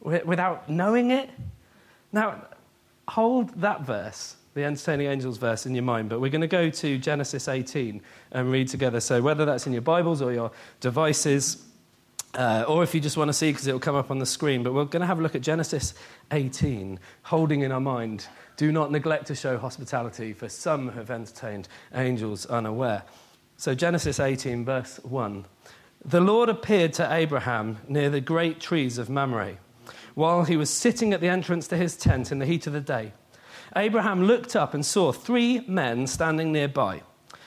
without 0.00 0.68
knowing 0.68 1.10
it? 1.10 1.30
Now, 2.12 2.44
hold 3.08 3.48
that 3.62 3.80
verse, 3.80 4.36
the 4.52 4.62
entertaining 4.62 5.06
angels 5.06 5.38
verse, 5.38 5.64
in 5.64 5.74
your 5.74 5.84
mind, 5.84 6.10
but 6.10 6.20
we're 6.20 6.30
going 6.30 6.42
to 6.42 6.46
go 6.46 6.68
to 6.68 6.98
Genesis 6.98 7.48
18 7.48 8.02
and 8.32 8.52
read 8.52 8.68
together. 8.68 9.00
So, 9.00 9.22
whether 9.22 9.46
that's 9.46 9.66
in 9.66 9.72
your 9.72 9.80
Bibles 9.82 10.20
or 10.20 10.34
your 10.34 10.52
devices, 10.80 11.64
uh, 12.34 12.66
or 12.68 12.82
if 12.82 12.94
you 12.94 13.00
just 13.00 13.16
want 13.16 13.30
to 13.30 13.32
see, 13.32 13.52
because 13.52 13.66
it'll 13.66 13.80
come 13.80 13.96
up 13.96 14.10
on 14.10 14.18
the 14.18 14.26
screen, 14.26 14.62
but 14.62 14.74
we're 14.74 14.84
going 14.84 15.00
to 15.00 15.06
have 15.06 15.18
a 15.18 15.22
look 15.22 15.34
at 15.34 15.40
Genesis 15.40 15.94
18, 16.30 17.00
holding 17.22 17.62
in 17.62 17.72
our 17.72 17.80
mind, 17.80 18.26
do 18.58 18.70
not 18.70 18.92
neglect 18.92 19.26
to 19.28 19.34
show 19.34 19.56
hospitality, 19.56 20.34
for 20.34 20.50
some 20.50 20.90
have 20.90 21.10
entertained 21.10 21.68
angels 21.94 22.44
unaware. 22.44 23.02
So, 23.56 23.74
Genesis 23.74 24.18
18, 24.20 24.64
verse 24.64 24.98
1. 25.02 25.44
The 26.04 26.20
Lord 26.20 26.48
appeared 26.48 26.92
to 26.94 27.12
Abraham 27.12 27.78
near 27.88 28.10
the 28.10 28.20
great 28.20 28.60
trees 28.60 28.98
of 28.98 29.08
Mamre 29.08 29.58
while 30.14 30.44
he 30.44 30.56
was 30.56 30.70
sitting 30.70 31.12
at 31.12 31.20
the 31.20 31.28
entrance 31.28 31.66
to 31.68 31.76
his 31.76 31.96
tent 31.96 32.30
in 32.30 32.38
the 32.38 32.46
heat 32.46 32.66
of 32.66 32.72
the 32.72 32.80
day. 32.80 33.12
Abraham 33.76 34.24
looked 34.24 34.54
up 34.54 34.74
and 34.74 34.84
saw 34.84 35.12
three 35.12 35.60
men 35.66 36.06
standing 36.06 36.52
nearby. 36.52 37.02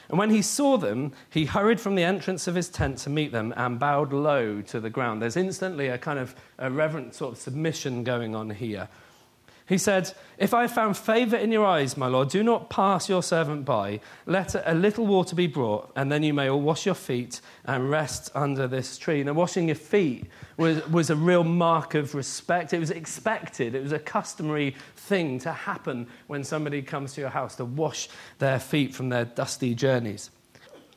And 0.09 0.17
when 0.17 0.29
he 0.29 0.41
saw 0.41 0.77
them, 0.77 1.11
he 1.29 1.45
hurried 1.45 1.81
from 1.81 1.95
the 1.95 2.03
entrance 2.03 2.47
of 2.47 2.55
his 2.55 2.69
tent 2.69 2.97
to 2.99 3.09
meet 3.09 3.31
them 3.31 3.53
and 3.57 3.79
bowed 3.79 4.13
low 4.13 4.61
to 4.61 4.79
the 4.79 4.89
ground. 4.89 5.21
There's 5.21 5.35
instantly 5.35 5.87
a 5.87 5.97
kind 5.97 6.19
of 6.19 6.33
a 6.57 6.71
reverent 6.71 7.13
sort 7.13 7.33
of 7.33 7.39
submission 7.39 8.03
going 8.03 8.33
on 8.33 8.49
here. 8.49 8.87
He 9.67 9.77
said, 9.77 10.13
If 10.37 10.53
I 10.53 10.61
have 10.61 10.71
found 10.71 10.95
favor 10.95 11.35
in 11.35 11.51
your 11.51 11.65
eyes, 11.65 11.97
my 11.97 12.07
Lord, 12.07 12.29
do 12.29 12.41
not 12.41 12.69
pass 12.69 13.09
your 13.09 13.21
servant 13.21 13.65
by. 13.65 13.99
Let 14.25 14.55
a 14.55 14.73
little 14.73 15.05
water 15.05 15.35
be 15.35 15.47
brought, 15.47 15.91
and 15.95 16.09
then 16.09 16.23
you 16.23 16.33
may 16.33 16.49
all 16.49 16.61
wash 16.61 16.85
your 16.85 16.95
feet 16.95 17.41
and 17.65 17.89
rest 17.89 18.31
under 18.33 18.65
this 18.65 18.97
tree. 18.97 19.21
Now, 19.23 19.33
washing 19.33 19.67
your 19.67 19.75
feet 19.75 20.27
was, 20.55 20.87
was 20.87 21.09
a 21.09 21.17
real 21.17 21.43
mark 21.43 21.95
of 21.95 22.15
respect. 22.15 22.71
It 22.71 22.79
was 22.79 22.91
expected, 22.91 23.75
it 23.75 23.83
was 23.83 23.91
a 23.91 23.99
customary 23.99 24.73
thing 24.95 25.37
to 25.39 25.51
happen 25.51 26.07
when 26.27 26.45
somebody 26.45 26.81
comes 26.81 27.13
to 27.15 27.21
your 27.21 27.29
house 27.29 27.57
to 27.57 27.65
wash 27.65 28.07
their 28.39 28.59
feet 28.59 28.95
from 28.95 29.09
their 29.09 29.25
dusty 29.25 29.75
journeys. 29.75 30.31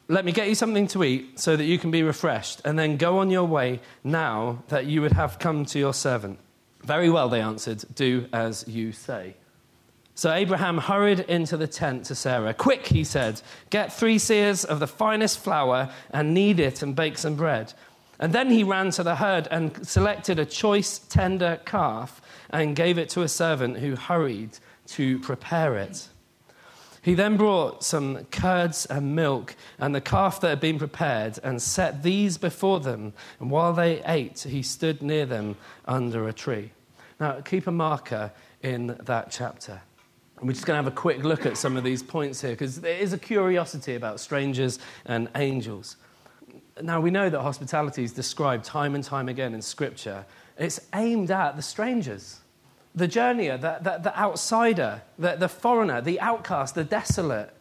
Let 0.06 0.24
me 0.24 0.30
get 0.30 0.48
you 0.48 0.54
something 0.54 0.86
to 0.88 1.02
eat 1.02 1.40
so 1.40 1.56
that 1.56 1.64
you 1.64 1.78
can 1.78 1.90
be 1.90 2.04
refreshed, 2.04 2.60
and 2.64 2.78
then 2.78 2.98
go 2.98 3.18
on 3.18 3.30
your 3.30 3.44
way 3.44 3.80
now 4.04 4.62
that 4.68 4.86
you 4.86 5.02
would 5.02 5.12
have 5.12 5.40
come 5.40 5.64
to 5.66 5.78
your 5.80 5.94
servant. 5.94 6.38
Very 6.82 7.10
well, 7.10 7.28
they 7.28 7.40
answered, 7.40 7.84
do 7.94 8.26
as 8.32 8.66
you 8.66 8.92
say. 8.92 9.37
So 10.14 10.32
Abraham 10.32 10.78
hurried 10.78 11.20
into 11.20 11.56
the 11.56 11.66
tent 11.66 12.04
to 12.06 12.14
Sarah. 12.14 12.52
Quick, 12.52 12.87
he 12.87 13.04
said, 13.04 13.40
get 13.70 13.92
three 13.92 14.16
seahs 14.16 14.64
of 14.64 14.78
the 14.78 14.87
finest 14.87 15.38
flour 15.38 15.90
and 16.10 16.34
knead 16.34 16.60
it 16.60 16.82
and 16.82 16.94
bake 16.94 17.16
some 17.16 17.37
bread. 17.37 17.72
And 18.18 18.34
then 18.34 18.50
he 18.50 18.62
ran 18.62 18.90
to 18.90 19.02
the 19.02 19.16
herd 19.16 19.49
and 19.50 19.87
selected 19.87 20.38
a 20.38 20.44
choice, 20.44 20.99
tender 20.99 21.58
calf 21.64 22.20
and 22.50 22.76
gave 22.76 22.99
it 22.99 23.08
to 23.10 23.22
a 23.22 23.28
servant 23.28 23.78
who 23.78 23.96
hurried 23.96 24.58
to 24.88 25.18
prepare 25.20 25.76
it. 25.78 26.08
He 27.02 27.14
then 27.14 27.37
brought 27.37 27.83
some 27.83 28.25
curds 28.26 28.85
and 28.87 29.14
milk 29.14 29.57
and 29.78 29.95
the 29.95 30.00
calf 30.00 30.40
that 30.40 30.49
had 30.49 30.61
been 30.61 30.78
prepared 30.78 31.38
and 31.42 31.61
set 31.61 32.02
these 32.02 32.37
before 32.37 32.80
them. 32.80 33.14
And 33.38 33.50
while 33.50 33.73
they 33.73 34.02
ate, 34.04 34.40
he 34.40 34.62
stood 34.62 35.02
near 35.02 35.25
them 35.25 35.57
under 35.87 36.28
a 36.28 36.33
tree. 36.33 36.73
Now, 37.19 37.40
keep 37.40 37.66
a 37.66 37.73
marker 37.73 38.33
in 38.62 38.99
that 39.04 39.30
chapter. 39.30 39.80
We're 40.42 40.52
just 40.52 40.66
going 40.66 40.78
to 40.78 40.85
have 40.85 40.92
a 40.92 40.97
quick 40.97 41.23
look 41.23 41.45
at 41.47 41.57
some 41.57 41.76
of 41.76 41.85
these 41.85 42.02
points 42.02 42.40
here 42.40 42.52
because 42.52 42.80
there 42.80 42.97
is 42.97 43.12
a 43.12 43.19
curiosity 43.19 43.95
about 43.95 44.21
strangers 44.21 44.78
and 45.07 45.28
angels. 45.35 45.97
Now, 46.83 47.00
we 47.00 47.11
know 47.11 47.28
that 47.28 47.40
hospitality 47.40 48.04
is 48.04 48.12
described 48.12 48.64
time 48.64 48.95
and 48.95 49.04
time 49.04 49.28
again 49.28 49.54
in 49.54 49.62
Scripture. 49.62 50.25
It's 50.59 50.80
aimed 50.95 51.30
at 51.30 51.57
the 51.57 51.62
strangers 51.62 52.40
the 52.94 53.06
journeyer, 53.06 53.61
the, 53.61 53.78
the, 53.82 53.99
the 54.02 54.18
outsider, 54.18 55.02
the, 55.18 55.37
the 55.37 55.49
foreigner, 55.49 56.00
the 56.00 56.20
outcast, 56.20 56.75
the 56.75 56.85
desolate. 56.85 57.54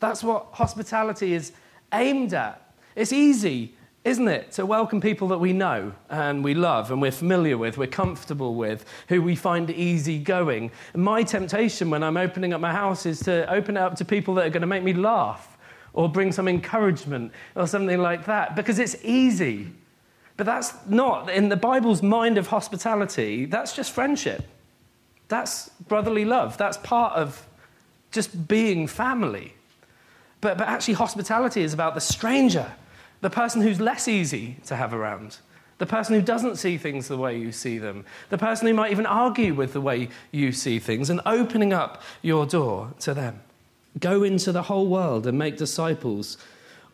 That's 0.00 0.22
what 0.22 0.48
hospitality 0.52 1.34
is 1.34 1.52
aimed 1.92 2.34
at. 2.34 2.74
It's 2.94 3.12
easy, 3.12 3.74
isn't 4.04 4.26
it, 4.26 4.52
to 4.52 4.66
welcome 4.66 5.00
people 5.00 5.28
that 5.28 5.38
we 5.38 5.52
know 5.52 5.92
and 6.10 6.42
we 6.42 6.54
love 6.54 6.90
and 6.90 7.00
we're 7.00 7.12
familiar 7.12 7.56
with, 7.56 7.78
we're 7.78 7.86
comfortable 7.86 8.54
with, 8.54 8.84
who 9.08 9.22
we 9.22 9.36
find 9.36 9.70
easygoing. 9.70 10.72
My 10.94 11.22
temptation 11.22 11.90
when 11.90 12.02
I'm 12.02 12.16
opening 12.16 12.52
up 12.52 12.60
my 12.60 12.72
house 12.72 13.06
is 13.06 13.20
to 13.20 13.50
open 13.52 13.76
it 13.76 13.80
up 13.80 13.94
to 13.96 14.04
people 14.04 14.34
that 14.34 14.46
are 14.46 14.50
going 14.50 14.62
to 14.62 14.66
make 14.66 14.82
me 14.82 14.92
laugh 14.92 15.56
or 15.92 16.08
bring 16.08 16.32
some 16.32 16.48
encouragement 16.48 17.32
or 17.54 17.66
something 17.66 17.98
like 17.98 18.26
that 18.26 18.56
because 18.56 18.78
it's 18.78 18.96
easy. 19.02 19.72
But 20.36 20.44
that's 20.44 20.74
not, 20.86 21.30
in 21.30 21.48
the 21.48 21.56
Bible's 21.56 22.02
mind 22.02 22.36
of 22.36 22.48
hospitality, 22.48 23.46
that's 23.46 23.74
just 23.74 23.92
friendship. 23.92 24.46
That's 25.28 25.68
brotherly 25.88 26.24
love. 26.24 26.56
That's 26.56 26.76
part 26.78 27.14
of 27.14 27.46
just 28.10 28.48
being 28.48 28.86
family. 28.86 29.54
But, 30.40 30.58
but 30.58 30.68
actually, 30.68 30.94
hospitality 30.94 31.62
is 31.62 31.74
about 31.74 31.94
the 31.94 32.00
stranger, 32.00 32.72
the 33.20 33.30
person 33.30 33.62
who's 33.62 33.80
less 33.80 34.06
easy 34.06 34.56
to 34.66 34.76
have 34.76 34.94
around, 34.94 35.38
the 35.78 35.86
person 35.86 36.14
who 36.14 36.22
doesn't 36.22 36.56
see 36.56 36.76
things 36.76 37.08
the 37.08 37.16
way 37.16 37.38
you 37.38 37.52
see 37.52 37.78
them, 37.78 38.04
the 38.28 38.38
person 38.38 38.66
who 38.66 38.74
might 38.74 38.92
even 38.92 39.06
argue 39.06 39.54
with 39.54 39.72
the 39.72 39.80
way 39.80 40.08
you 40.30 40.52
see 40.52 40.78
things, 40.78 41.10
and 41.10 41.20
opening 41.26 41.72
up 41.72 42.02
your 42.22 42.46
door 42.46 42.92
to 43.00 43.14
them. 43.14 43.40
Go 43.98 44.22
into 44.22 44.52
the 44.52 44.62
whole 44.62 44.86
world 44.86 45.26
and 45.26 45.38
make 45.38 45.56
disciples 45.56 46.36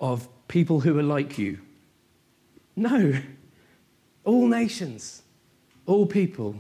of 0.01 0.29
people 0.49 0.81
who 0.81 0.99
are 0.99 1.03
like 1.03 1.37
you. 1.37 1.59
No, 2.77 3.21
all 4.25 4.47
nations, 4.47 5.23
all 5.87 6.07
people 6.07 6.57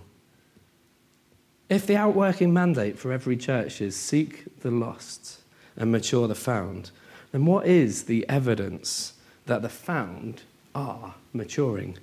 if 1.73 1.87
the 1.87 1.97
outworking 1.97 2.52
mandate 2.52 2.99
for 2.99 3.12
every 3.12 3.37
church 3.37 3.81
is 3.81 3.97
seek 3.97 4.61
the 4.61 4.71
lost 4.71 5.41
and 5.76 5.91
mature 5.91 6.29
the 6.29 6.35
found, 6.35 6.91
then 7.33 7.47
what 7.47 7.67
is 7.67 8.05
the 8.05 8.29
evidence 8.29 9.14
that 9.47 9.62
the 9.62 9.69
found 9.71 10.43
are 10.75 11.14
maturing? 11.33 11.97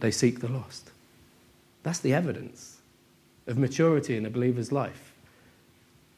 They 0.00 0.10
seek 0.10 0.40
the 0.40 0.48
lost. 0.48 0.90
That's 1.84 2.00
the 2.00 2.12
evidence 2.12 2.78
of 3.46 3.58
maturity 3.58 4.16
in 4.16 4.26
a 4.26 4.30
believer's 4.30 4.72
life. 4.72 5.12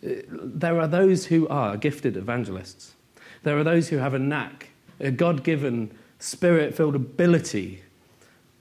There 0.00 0.81
are 0.81 0.88
those 0.88 1.26
who 1.26 1.47
are 1.49 1.76
gifted 1.76 2.16
evangelists. 2.16 2.95
There 3.43 3.59
are 3.59 3.64
those 3.64 3.88
who 3.88 3.99
have 3.99 4.14
a 4.14 4.19
knack, 4.19 4.71
a 4.99 5.11
God 5.11 5.45
given, 5.45 5.90
spirit 6.19 6.75
filled 6.75 6.95
ability 6.95 7.83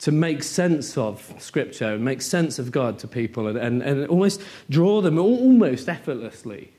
to 0.03 0.11
make 0.11 0.43
sense 0.43 0.97
of 0.97 1.33
Scripture 1.39 1.93
and 1.93 2.03
make 2.03 2.21
sense 2.21 2.59
of 2.59 2.73
God 2.73 2.99
to 2.99 3.07
people 3.07 3.47
and, 3.47 3.57
and, 3.57 3.81
and 3.81 4.05
almost 4.07 4.41
draw 4.69 4.99
them 4.99 5.17
almost 5.17 5.87
effortlessly 5.87 6.73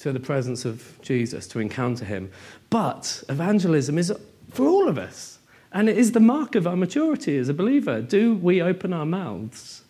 to 0.00 0.12
the 0.12 0.20
presence 0.20 0.66
of 0.66 0.98
Jesus, 1.00 1.46
to 1.48 1.58
encounter 1.58 2.04
Him. 2.04 2.30
But 2.68 3.22
evangelism 3.30 3.96
is 3.96 4.12
for 4.50 4.66
all 4.66 4.88
of 4.88 4.98
us, 4.98 5.38
and 5.72 5.88
it 5.88 5.96
is 5.96 6.12
the 6.12 6.20
mark 6.20 6.54
of 6.54 6.66
our 6.66 6.76
maturity 6.76 7.38
as 7.38 7.48
a 7.48 7.54
believer. 7.54 8.02
Do 8.02 8.34
we 8.34 8.60
open 8.60 8.92
our 8.92 9.06
mouths 9.06 9.82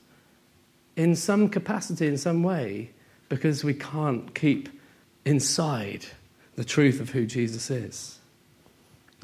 in 0.95 1.17
some 1.17 1.49
capacity, 1.49 2.07
in 2.07 2.19
some 2.19 2.45
way, 2.45 2.93
because 3.29 3.65
we 3.65 3.75
can't 3.75 4.33
keep 4.33 4.69
inside 5.25 6.07
the 6.55 6.65
truth 6.65 7.00
of 7.00 7.11
who 7.11 7.27
Jesus 7.27 7.69
is? 7.69 8.20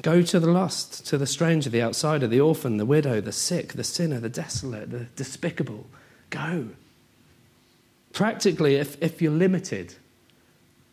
Go 0.01 0.21
to 0.21 0.39
the 0.39 0.51
lost, 0.51 1.05
to 1.07 1.17
the 1.17 1.25
stranger, 1.25 1.69
the 1.69 1.81
outsider, 1.81 2.27
the 2.27 2.39
orphan, 2.39 2.77
the 2.77 2.85
widow, 2.85 3.19
the 3.19 3.31
sick, 3.31 3.73
the 3.73 3.83
sinner, 3.83 4.19
the 4.19 4.29
desolate, 4.29 4.91
the 4.91 5.05
despicable. 5.15 5.87
Go. 6.29 6.69
Practically, 8.13 8.75
if, 8.75 9.01
if 9.01 9.21
you're 9.21 9.31
limited, 9.31 9.95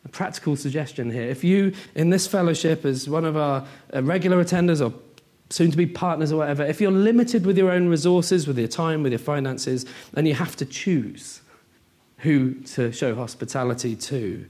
a 0.05 0.09
practical 0.09 0.57
suggestion 0.57 1.11
here. 1.11 1.29
If 1.29 1.43
you, 1.43 1.73
in 1.95 2.11
this 2.11 2.27
fellowship, 2.27 2.85
as 2.85 3.09
one 3.09 3.25
of 3.25 3.37
our 3.37 3.67
uh, 3.95 4.03
regular 4.03 4.43
attenders 4.43 4.85
or 4.85 4.95
soon 5.51 5.71
to 5.71 5.77
be 5.77 5.87
partners 5.87 6.33
or 6.33 6.37
whatever, 6.39 6.65
if 6.65 6.81
you're 6.81 6.91
limited 6.91 7.47
with 7.47 7.57
your 7.57 7.71
own 7.71 7.89
resources, 7.89 8.47
with 8.47 8.59
your 8.59 8.69
time, 8.69 9.03
with 9.03 9.13
your 9.13 9.19
finances, 9.19 9.87
and 10.15 10.29
you 10.29 10.35
have 10.35 10.57
to 10.57 10.67
choose 10.67 11.41
who 12.19 12.55
to 12.55 12.93
show 12.93 13.15
hospitality 13.15 13.97
to, 13.97 14.47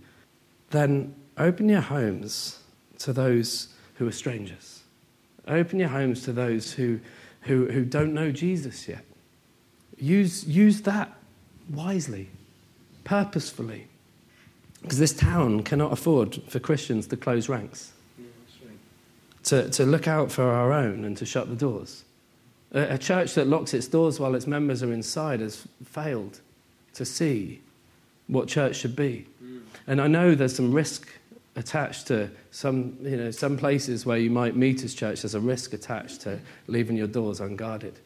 then 0.71 1.15
open 1.39 1.69
your 1.69 1.81
homes 1.81 2.61
to 2.99 3.13
those 3.13 3.69
who 3.95 4.07
are 4.07 4.13
strangers. 4.13 4.83
Open 5.47 5.79
your 5.79 5.89
homes 5.89 6.23
to 6.23 6.33
those 6.33 6.73
who, 6.73 7.01
who, 7.43 7.71
who 7.71 7.85
don't 7.85 8.15
know 8.15 8.31
Jesus 8.31 8.89
yet. 8.89 9.05
Use, 9.99 10.45
use 10.45 10.83
that 10.83 11.13
wisely, 11.71 12.29
purposefully. 13.05 13.89
Because 14.83 14.99
this 14.99 15.15
town 15.15 15.63
cannot 15.63 15.93
afford 15.93 16.43
for 16.49 16.59
Christians 16.59 17.07
to 17.09 17.17
close 17.17 17.49
ranks. 17.49 17.93
to, 19.45 19.69
to 19.71 19.85
look 19.85 20.09
out 20.09 20.33
for 20.33 20.45
our 20.45 20.73
own 20.73 21.05
and 21.05 21.17
to 21.19 21.27
shut 21.27 21.49
the 21.49 21.57
doors. 21.57 22.05
A, 22.73 22.95
a 22.95 22.99
church 22.99 23.35
that 23.35 23.47
locks 23.47 23.75
its 23.75 23.87
doors 23.87 24.19
while 24.19 24.35
its 24.35 24.47
members 24.47 24.83
are 24.83 24.93
inside 24.93 25.41
has 25.41 25.67
failed 25.85 26.41
to 26.95 27.05
see 27.05 27.61
what 28.27 28.49
church 28.49 28.77
should 28.77 28.97
be. 28.97 29.27
Mm. 29.43 29.63
And 29.87 30.01
I 30.01 30.07
know 30.07 30.35
there's 30.35 30.57
some 30.57 30.73
risk 30.73 31.09
attached 31.57 32.09
to 32.09 32.31
some, 32.51 32.97
you 33.01 33.17
know, 33.17 33.31
some 33.31 33.57
places 33.57 34.05
where 34.05 34.19
you 34.19 34.31
might 34.31 34.57
meet 34.57 34.83
as 34.83 34.95
church, 34.95 35.23
there's 35.23 35.35
a 35.35 35.41
risk 35.41 35.73
attached 35.73 36.23
to 36.23 36.41
leaving 36.67 36.97
your 36.97 37.07
doors 37.07 37.41
unguarded. 37.41 37.99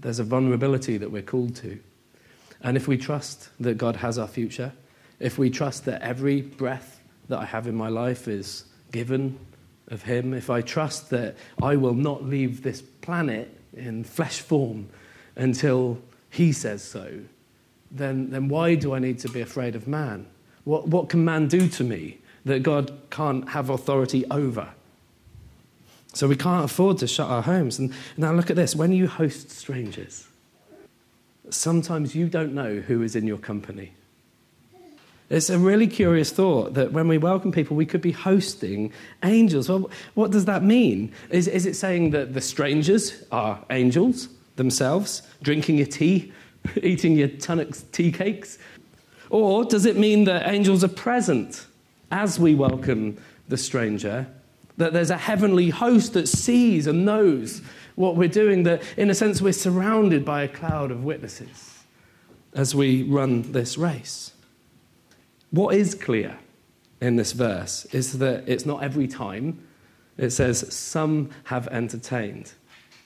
There's 0.00 0.18
a 0.18 0.24
vulnerability 0.24 0.96
that 0.96 1.10
we're 1.10 1.22
called 1.22 1.54
to. 1.56 1.78
And 2.62 2.76
if 2.76 2.88
we 2.88 2.96
trust 2.96 3.50
that 3.60 3.76
God 3.76 3.96
has 3.96 4.18
our 4.18 4.28
future, 4.28 4.72
if 5.20 5.38
we 5.38 5.50
trust 5.50 5.84
that 5.84 6.02
every 6.02 6.40
breath 6.40 7.00
that 7.28 7.38
I 7.38 7.44
have 7.44 7.66
in 7.66 7.74
my 7.74 7.88
life 7.88 8.26
is 8.26 8.64
given 8.90 9.38
of 9.88 10.02
Him, 10.02 10.32
if 10.32 10.48
I 10.48 10.60
trust 10.62 11.10
that 11.10 11.36
I 11.62 11.76
will 11.76 11.94
not 11.94 12.24
leave 12.24 12.62
this 12.62 12.80
planet 12.80 13.56
in 13.74 14.04
flesh 14.04 14.40
form 14.40 14.88
until 15.36 16.00
He 16.30 16.52
says 16.52 16.82
so, 16.82 17.20
then, 17.90 18.30
then 18.30 18.48
why 18.48 18.74
do 18.74 18.94
I 18.94 18.98
need 18.98 19.18
to 19.20 19.28
be 19.28 19.40
afraid 19.40 19.76
of 19.76 19.86
man? 19.86 20.26
What, 20.64 20.88
what 20.88 21.08
can 21.08 21.24
man 21.24 21.48
do 21.48 21.68
to 21.68 21.84
me 21.84 22.18
that 22.44 22.62
God 22.62 22.92
can't 23.10 23.48
have 23.50 23.70
authority 23.70 24.24
over? 24.30 24.68
So 26.12 26.28
we 26.28 26.36
can't 26.36 26.64
afford 26.64 26.98
to 26.98 27.06
shut 27.06 27.28
our 27.28 27.42
homes. 27.42 27.78
And 27.78 27.92
now 28.16 28.32
look 28.32 28.50
at 28.50 28.56
this 28.56 28.76
when 28.76 28.92
you 28.92 29.08
host 29.08 29.50
strangers, 29.50 30.28
sometimes 31.48 32.14
you 32.14 32.28
don't 32.28 32.54
know 32.54 32.76
who 32.76 33.02
is 33.02 33.16
in 33.16 33.26
your 33.26 33.38
company. 33.38 33.92
It's 35.30 35.48
a 35.48 35.58
really 35.58 35.86
curious 35.86 36.30
thought 36.30 36.74
that 36.74 36.92
when 36.92 37.08
we 37.08 37.16
welcome 37.16 37.52
people, 37.52 37.74
we 37.74 37.86
could 37.86 38.02
be 38.02 38.12
hosting 38.12 38.92
angels. 39.22 39.66
Well, 39.66 39.90
what 40.12 40.30
does 40.30 40.44
that 40.44 40.62
mean? 40.62 41.10
Is, 41.30 41.48
is 41.48 41.64
it 41.64 41.74
saying 41.74 42.10
that 42.10 42.34
the 42.34 42.42
strangers 42.42 43.24
are 43.32 43.58
angels 43.70 44.28
themselves, 44.56 45.22
drinking 45.42 45.78
your 45.78 45.86
tea, 45.86 46.32
eating 46.82 47.16
your 47.16 47.28
Tunnock's 47.28 47.84
tea 47.92 48.12
cakes? 48.12 48.58
Or 49.32 49.64
does 49.64 49.86
it 49.86 49.96
mean 49.96 50.24
that 50.24 50.46
angels 50.46 50.84
are 50.84 50.88
present 50.88 51.66
as 52.10 52.38
we 52.38 52.54
welcome 52.54 53.16
the 53.48 53.56
stranger? 53.56 54.26
That 54.76 54.92
there's 54.92 55.08
a 55.08 55.16
heavenly 55.16 55.70
host 55.70 56.12
that 56.12 56.28
sees 56.28 56.86
and 56.86 57.06
knows 57.06 57.62
what 57.94 58.14
we're 58.14 58.28
doing, 58.28 58.64
that 58.64 58.82
in 58.98 59.08
a 59.08 59.14
sense 59.14 59.40
we're 59.40 59.54
surrounded 59.54 60.22
by 60.22 60.42
a 60.42 60.48
cloud 60.48 60.90
of 60.90 61.02
witnesses 61.02 61.82
as 62.52 62.74
we 62.74 63.04
run 63.04 63.52
this 63.52 63.78
race. 63.78 64.34
What 65.50 65.76
is 65.76 65.94
clear 65.94 66.38
in 67.00 67.16
this 67.16 67.32
verse 67.32 67.86
is 67.86 68.18
that 68.18 68.46
it's 68.46 68.66
not 68.66 68.82
every 68.82 69.08
time. 69.08 69.66
It 70.18 70.30
says, 70.30 70.74
Some 70.74 71.30
have 71.44 71.68
entertained. 71.68 72.52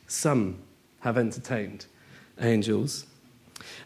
Some 0.09 0.59
have 1.01 1.19
entertained 1.19 1.87
angels. 2.41 3.07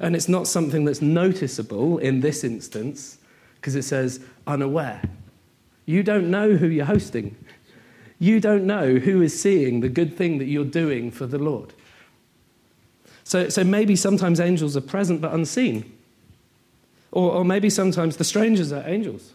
And 0.01 0.17
it's 0.17 0.29
not 0.29 0.47
something 0.47 0.87
that's 0.87 1.03
noticeable 1.03 1.99
in 1.99 2.21
this 2.21 2.43
instance 2.43 3.19
because 3.57 3.77
it 3.77 3.83
says 3.83 4.21
unaware. 4.47 5.03
You 5.85 6.03
don't 6.03 6.31
know 6.31 6.57
who 6.57 6.67
you're 6.67 6.87
hosting. 6.87 7.37
You 8.19 8.41
don't 8.41 8.65
know 8.65 8.97
who 8.97 9.21
is 9.21 9.39
seeing 9.39 9.81
the 9.81 9.89
good 9.89 10.17
thing 10.17 10.39
that 10.39 10.47
you're 10.47 10.65
doing 10.65 11.11
for 11.11 11.27
the 11.27 11.39
Lord. 11.39 11.75
So, 13.25 13.51
so 13.51 13.63
maybe 13.63 13.95
sometimes 13.95 14.41
angels 14.41 14.77
are 14.77 14.81
present 14.81 15.21
but 15.21 15.35
unseen. 15.35 15.93
Or, 17.13 17.33
or 17.33 17.45
maybe 17.45 17.69
sometimes 17.69 18.17
the 18.17 18.25
strangers 18.25 18.73
are 18.73 18.87
angels 18.89 19.35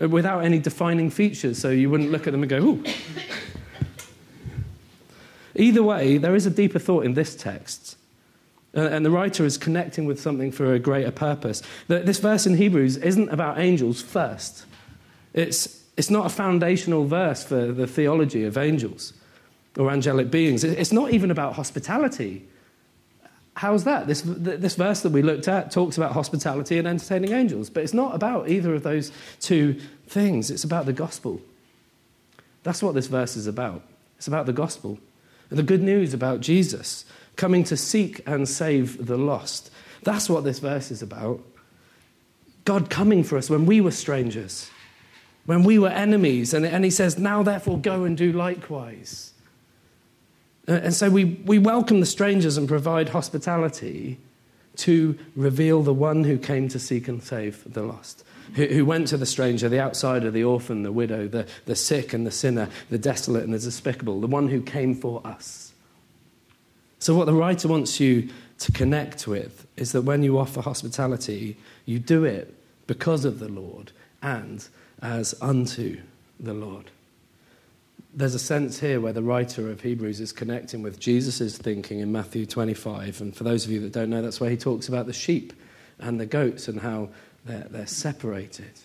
uh, 0.00 0.08
without 0.08 0.40
any 0.44 0.58
defining 0.58 1.10
features, 1.10 1.58
so 1.58 1.70
you 1.70 1.90
wouldn't 1.90 2.12
look 2.12 2.26
at 2.26 2.32
them 2.32 2.42
and 2.42 2.50
go, 2.50 2.58
ooh. 2.58 2.84
Either 5.54 5.82
way, 5.82 6.18
there 6.18 6.34
is 6.34 6.46
a 6.46 6.50
deeper 6.50 6.78
thought 6.78 7.04
in 7.04 7.14
this 7.14 7.34
text 7.34 7.96
Uh, 8.74 8.80
and 8.80 9.04
the 9.04 9.10
writer 9.10 9.44
is 9.44 9.58
connecting 9.58 10.06
with 10.06 10.20
something 10.20 10.50
for 10.50 10.72
a 10.72 10.78
greater 10.78 11.10
purpose. 11.10 11.62
This 11.88 12.18
verse 12.18 12.46
in 12.46 12.56
Hebrews 12.56 12.96
isn't 12.96 13.28
about 13.28 13.58
angels 13.58 14.00
first. 14.00 14.64
It's, 15.34 15.84
it's 15.96 16.10
not 16.10 16.26
a 16.26 16.30
foundational 16.30 17.04
verse 17.04 17.44
for 17.44 17.66
the 17.72 17.86
theology 17.86 18.44
of 18.44 18.56
angels 18.56 19.12
or 19.76 19.90
angelic 19.90 20.30
beings. 20.30 20.64
It's 20.64 20.92
not 20.92 21.12
even 21.12 21.30
about 21.30 21.54
hospitality. 21.54 22.46
How's 23.54 23.84
that? 23.84 24.06
This, 24.06 24.22
this 24.24 24.76
verse 24.76 25.02
that 25.02 25.12
we 25.12 25.20
looked 25.20 25.48
at 25.48 25.70
talks 25.70 25.98
about 25.98 26.12
hospitality 26.12 26.78
and 26.78 26.88
entertaining 26.88 27.32
angels, 27.32 27.68
but 27.68 27.82
it's 27.82 27.94
not 27.94 28.14
about 28.14 28.48
either 28.48 28.74
of 28.74 28.82
those 28.82 29.12
two 29.40 29.78
things. 30.06 30.50
It's 30.50 30.64
about 30.64 30.86
the 30.86 30.92
gospel. 30.94 31.40
That's 32.62 32.82
what 32.82 32.94
this 32.94 33.06
verse 33.06 33.36
is 33.36 33.46
about. 33.46 33.82
It's 34.16 34.28
about 34.28 34.46
the 34.46 34.52
gospel. 34.54 34.98
The 35.50 35.62
good 35.62 35.82
news 35.82 36.14
about 36.14 36.40
Jesus 36.40 37.04
coming 37.36 37.64
to 37.64 37.76
seek 37.76 38.20
and 38.26 38.48
save 38.48 39.06
the 39.06 39.16
lost. 39.16 39.70
That's 40.02 40.28
what 40.28 40.44
this 40.44 40.58
verse 40.58 40.90
is 40.90 41.02
about. 41.02 41.40
God 42.64 42.90
coming 42.90 43.24
for 43.24 43.36
us 43.36 43.50
when 43.50 43.66
we 43.66 43.80
were 43.80 43.90
strangers, 43.90 44.70
when 45.46 45.64
we 45.64 45.78
were 45.78 45.88
enemies. 45.88 46.54
And, 46.54 46.64
and 46.64 46.84
he 46.84 46.90
says, 46.90 47.18
Now 47.18 47.42
therefore 47.42 47.78
go 47.78 48.04
and 48.04 48.16
do 48.16 48.32
likewise. 48.32 49.32
Uh, 50.68 50.74
and 50.74 50.94
so 50.94 51.10
we, 51.10 51.24
we 51.24 51.58
welcome 51.58 52.00
the 52.00 52.06
strangers 52.06 52.56
and 52.56 52.68
provide 52.68 53.08
hospitality 53.08 54.18
to 54.76 55.18
reveal 55.34 55.82
the 55.82 55.92
one 55.92 56.24
who 56.24 56.38
came 56.38 56.68
to 56.68 56.78
seek 56.78 57.08
and 57.08 57.22
save 57.22 57.62
the 57.72 57.82
lost, 57.82 58.24
who, 58.54 58.66
who 58.66 58.84
went 58.84 59.08
to 59.08 59.16
the 59.16 59.26
stranger, 59.26 59.68
the 59.68 59.80
outsider, 59.80 60.30
the 60.30 60.44
orphan, 60.44 60.82
the 60.82 60.92
widow, 60.92 61.26
the, 61.26 61.46
the 61.66 61.76
sick 61.76 62.12
and 62.12 62.26
the 62.26 62.30
sinner, 62.30 62.68
the 62.88 62.98
desolate 62.98 63.44
and 63.44 63.52
the 63.52 63.58
despicable, 63.58 64.20
the 64.20 64.26
one 64.26 64.48
who 64.48 64.62
came 64.62 64.94
for 64.94 65.20
us. 65.26 65.71
So, 67.02 67.16
what 67.16 67.24
the 67.24 67.34
writer 67.34 67.66
wants 67.66 67.98
you 67.98 68.28
to 68.60 68.70
connect 68.70 69.26
with 69.26 69.66
is 69.76 69.90
that 69.90 70.02
when 70.02 70.22
you 70.22 70.38
offer 70.38 70.60
hospitality, 70.60 71.56
you 71.84 71.98
do 71.98 72.22
it 72.22 72.54
because 72.86 73.24
of 73.24 73.40
the 73.40 73.48
Lord 73.48 73.90
and 74.22 74.64
as 75.02 75.34
unto 75.42 75.98
the 76.38 76.54
Lord. 76.54 76.92
There's 78.14 78.36
a 78.36 78.38
sense 78.38 78.78
here 78.78 79.00
where 79.00 79.12
the 79.12 79.20
writer 79.20 79.68
of 79.68 79.80
Hebrews 79.80 80.20
is 80.20 80.30
connecting 80.30 80.80
with 80.80 81.00
Jesus' 81.00 81.58
thinking 81.58 81.98
in 81.98 82.12
Matthew 82.12 82.46
25. 82.46 83.20
And 83.20 83.34
for 83.34 83.42
those 83.42 83.64
of 83.64 83.72
you 83.72 83.80
that 83.80 83.90
don't 83.90 84.10
know, 84.10 84.22
that's 84.22 84.40
where 84.40 84.50
he 84.50 84.56
talks 84.56 84.86
about 84.86 85.06
the 85.06 85.12
sheep 85.12 85.52
and 85.98 86.20
the 86.20 86.26
goats 86.26 86.68
and 86.68 86.82
how 86.82 87.08
they're, 87.44 87.66
they're 87.68 87.86
separated. 87.88 88.78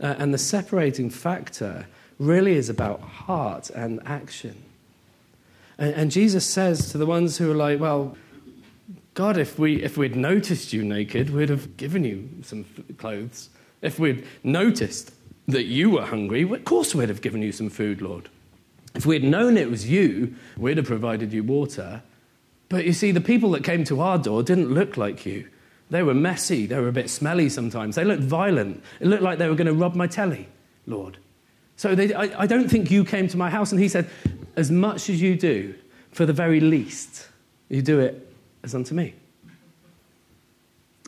Uh, 0.00 0.14
and 0.18 0.32
the 0.32 0.38
separating 0.38 1.10
factor 1.10 1.88
really 2.20 2.54
is 2.54 2.68
about 2.70 3.00
heart 3.00 3.70
and 3.70 3.98
action. 4.06 4.69
And, 5.80 5.94
and 5.94 6.10
Jesus 6.12 6.46
says 6.46 6.92
to 6.92 6.98
the 6.98 7.06
ones 7.06 7.38
who 7.38 7.50
are 7.50 7.56
like, 7.56 7.80
well, 7.80 8.16
God, 9.14 9.36
if, 9.36 9.58
we, 9.58 9.82
if 9.82 9.96
we'd 9.96 10.14
noticed 10.14 10.72
you 10.72 10.84
naked, 10.84 11.30
we'd 11.30 11.48
have 11.48 11.76
given 11.76 12.04
you 12.04 12.28
some 12.42 12.64
clothes. 12.98 13.50
If 13.82 13.98
we'd 13.98 14.24
noticed 14.44 15.12
that 15.48 15.64
you 15.64 15.90
were 15.90 16.06
hungry, 16.06 16.42
of 16.42 16.64
course 16.64 16.94
we'd 16.94 17.08
have 17.08 17.22
given 17.22 17.42
you 17.42 17.50
some 17.50 17.70
food, 17.70 18.00
Lord. 18.00 18.28
If 18.94 19.06
we'd 19.06 19.24
known 19.24 19.56
it 19.56 19.68
was 19.68 19.88
you, 19.88 20.36
we'd 20.56 20.76
have 20.76 20.86
provided 20.86 21.32
you 21.32 21.42
water. 21.42 22.02
But 22.68 22.84
you 22.84 22.92
see, 22.92 23.10
the 23.10 23.20
people 23.20 23.50
that 23.52 23.64
came 23.64 23.82
to 23.84 24.00
our 24.00 24.18
door 24.18 24.42
didn't 24.42 24.72
look 24.72 24.96
like 24.96 25.26
you. 25.26 25.48
They 25.90 26.04
were 26.04 26.14
messy, 26.14 26.66
they 26.66 26.78
were 26.78 26.88
a 26.88 26.92
bit 26.92 27.10
smelly 27.10 27.48
sometimes, 27.48 27.96
they 27.96 28.04
looked 28.04 28.22
violent. 28.22 28.82
It 29.00 29.08
looked 29.08 29.24
like 29.24 29.38
they 29.38 29.48
were 29.48 29.56
going 29.56 29.66
to 29.66 29.74
rob 29.74 29.96
my 29.96 30.06
telly, 30.06 30.48
Lord. 30.86 31.18
So 31.76 31.94
they, 31.94 32.14
I, 32.14 32.42
I 32.42 32.46
don't 32.46 32.68
think 32.68 32.90
you 32.90 33.04
came 33.04 33.26
to 33.28 33.36
my 33.36 33.50
house. 33.50 33.72
And 33.72 33.80
he 33.80 33.88
said, 33.88 34.08
As 34.60 34.70
much 34.70 35.08
as 35.08 35.22
you 35.22 35.36
do, 35.36 35.74
for 36.12 36.26
the 36.26 36.34
very 36.34 36.60
least, 36.60 37.28
you 37.70 37.80
do 37.80 37.98
it 37.98 38.30
as 38.62 38.74
unto 38.74 38.94
me. 38.94 39.14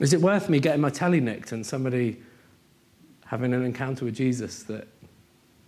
Is 0.01 0.15
it 0.15 0.23
worth 0.23 0.49
me 0.49 0.59
getting 0.59 0.81
my 0.81 0.89
telly 0.89 1.21
nicked 1.21 1.53
and 1.53 1.67
somebody 1.67 2.19
having 3.27 3.53
an 3.53 3.63
encounter 3.63 4.07
with 4.07 4.15
Jesus 4.15 4.63
that 4.63 4.89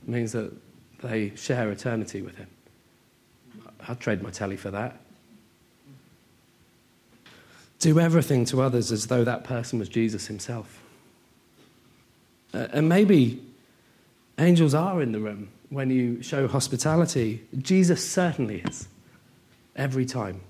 means 0.07 0.33
that 0.33 0.51
they 1.03 1.37
share 1.37 1.71
eternity 1.71 2.23
with 2.23 2.37
him? 2.37 2.49
I'd 3.87 4.01
trade 4.01 4.23
my 4.23 4.31
telly 4.31 4.57
for 4.57 4.71
that. 4.71 4.99
Do 7.81 8.01
everything 8.01 8.47
to 8.47 8.63
others 8.63 8.93
as 8.93 9.09
though 9.09 9.25
that 9.25 9.45
person 9.45 9.79
was 9.79 9.91
Jesus 9.91 10.27
himself. 10.27 10.81
Uh, 12.55 12.67
and 12.73 12.89
maybe 12.89 13.43
Angels 14.39 14.73
are 14.73 15.03
in 15.03 15.13
the 15.13 15.21
room 15.21 15.51
when 15.75 15.91
you 15.91 16.23
show 16.23 16.47
hospitality. 16.49 17.43
Jesus 17.59 18.09
certainly 18.09 18.63
is. 18.63 18.89
Every 19.77 20.07
time. 20.07 20.41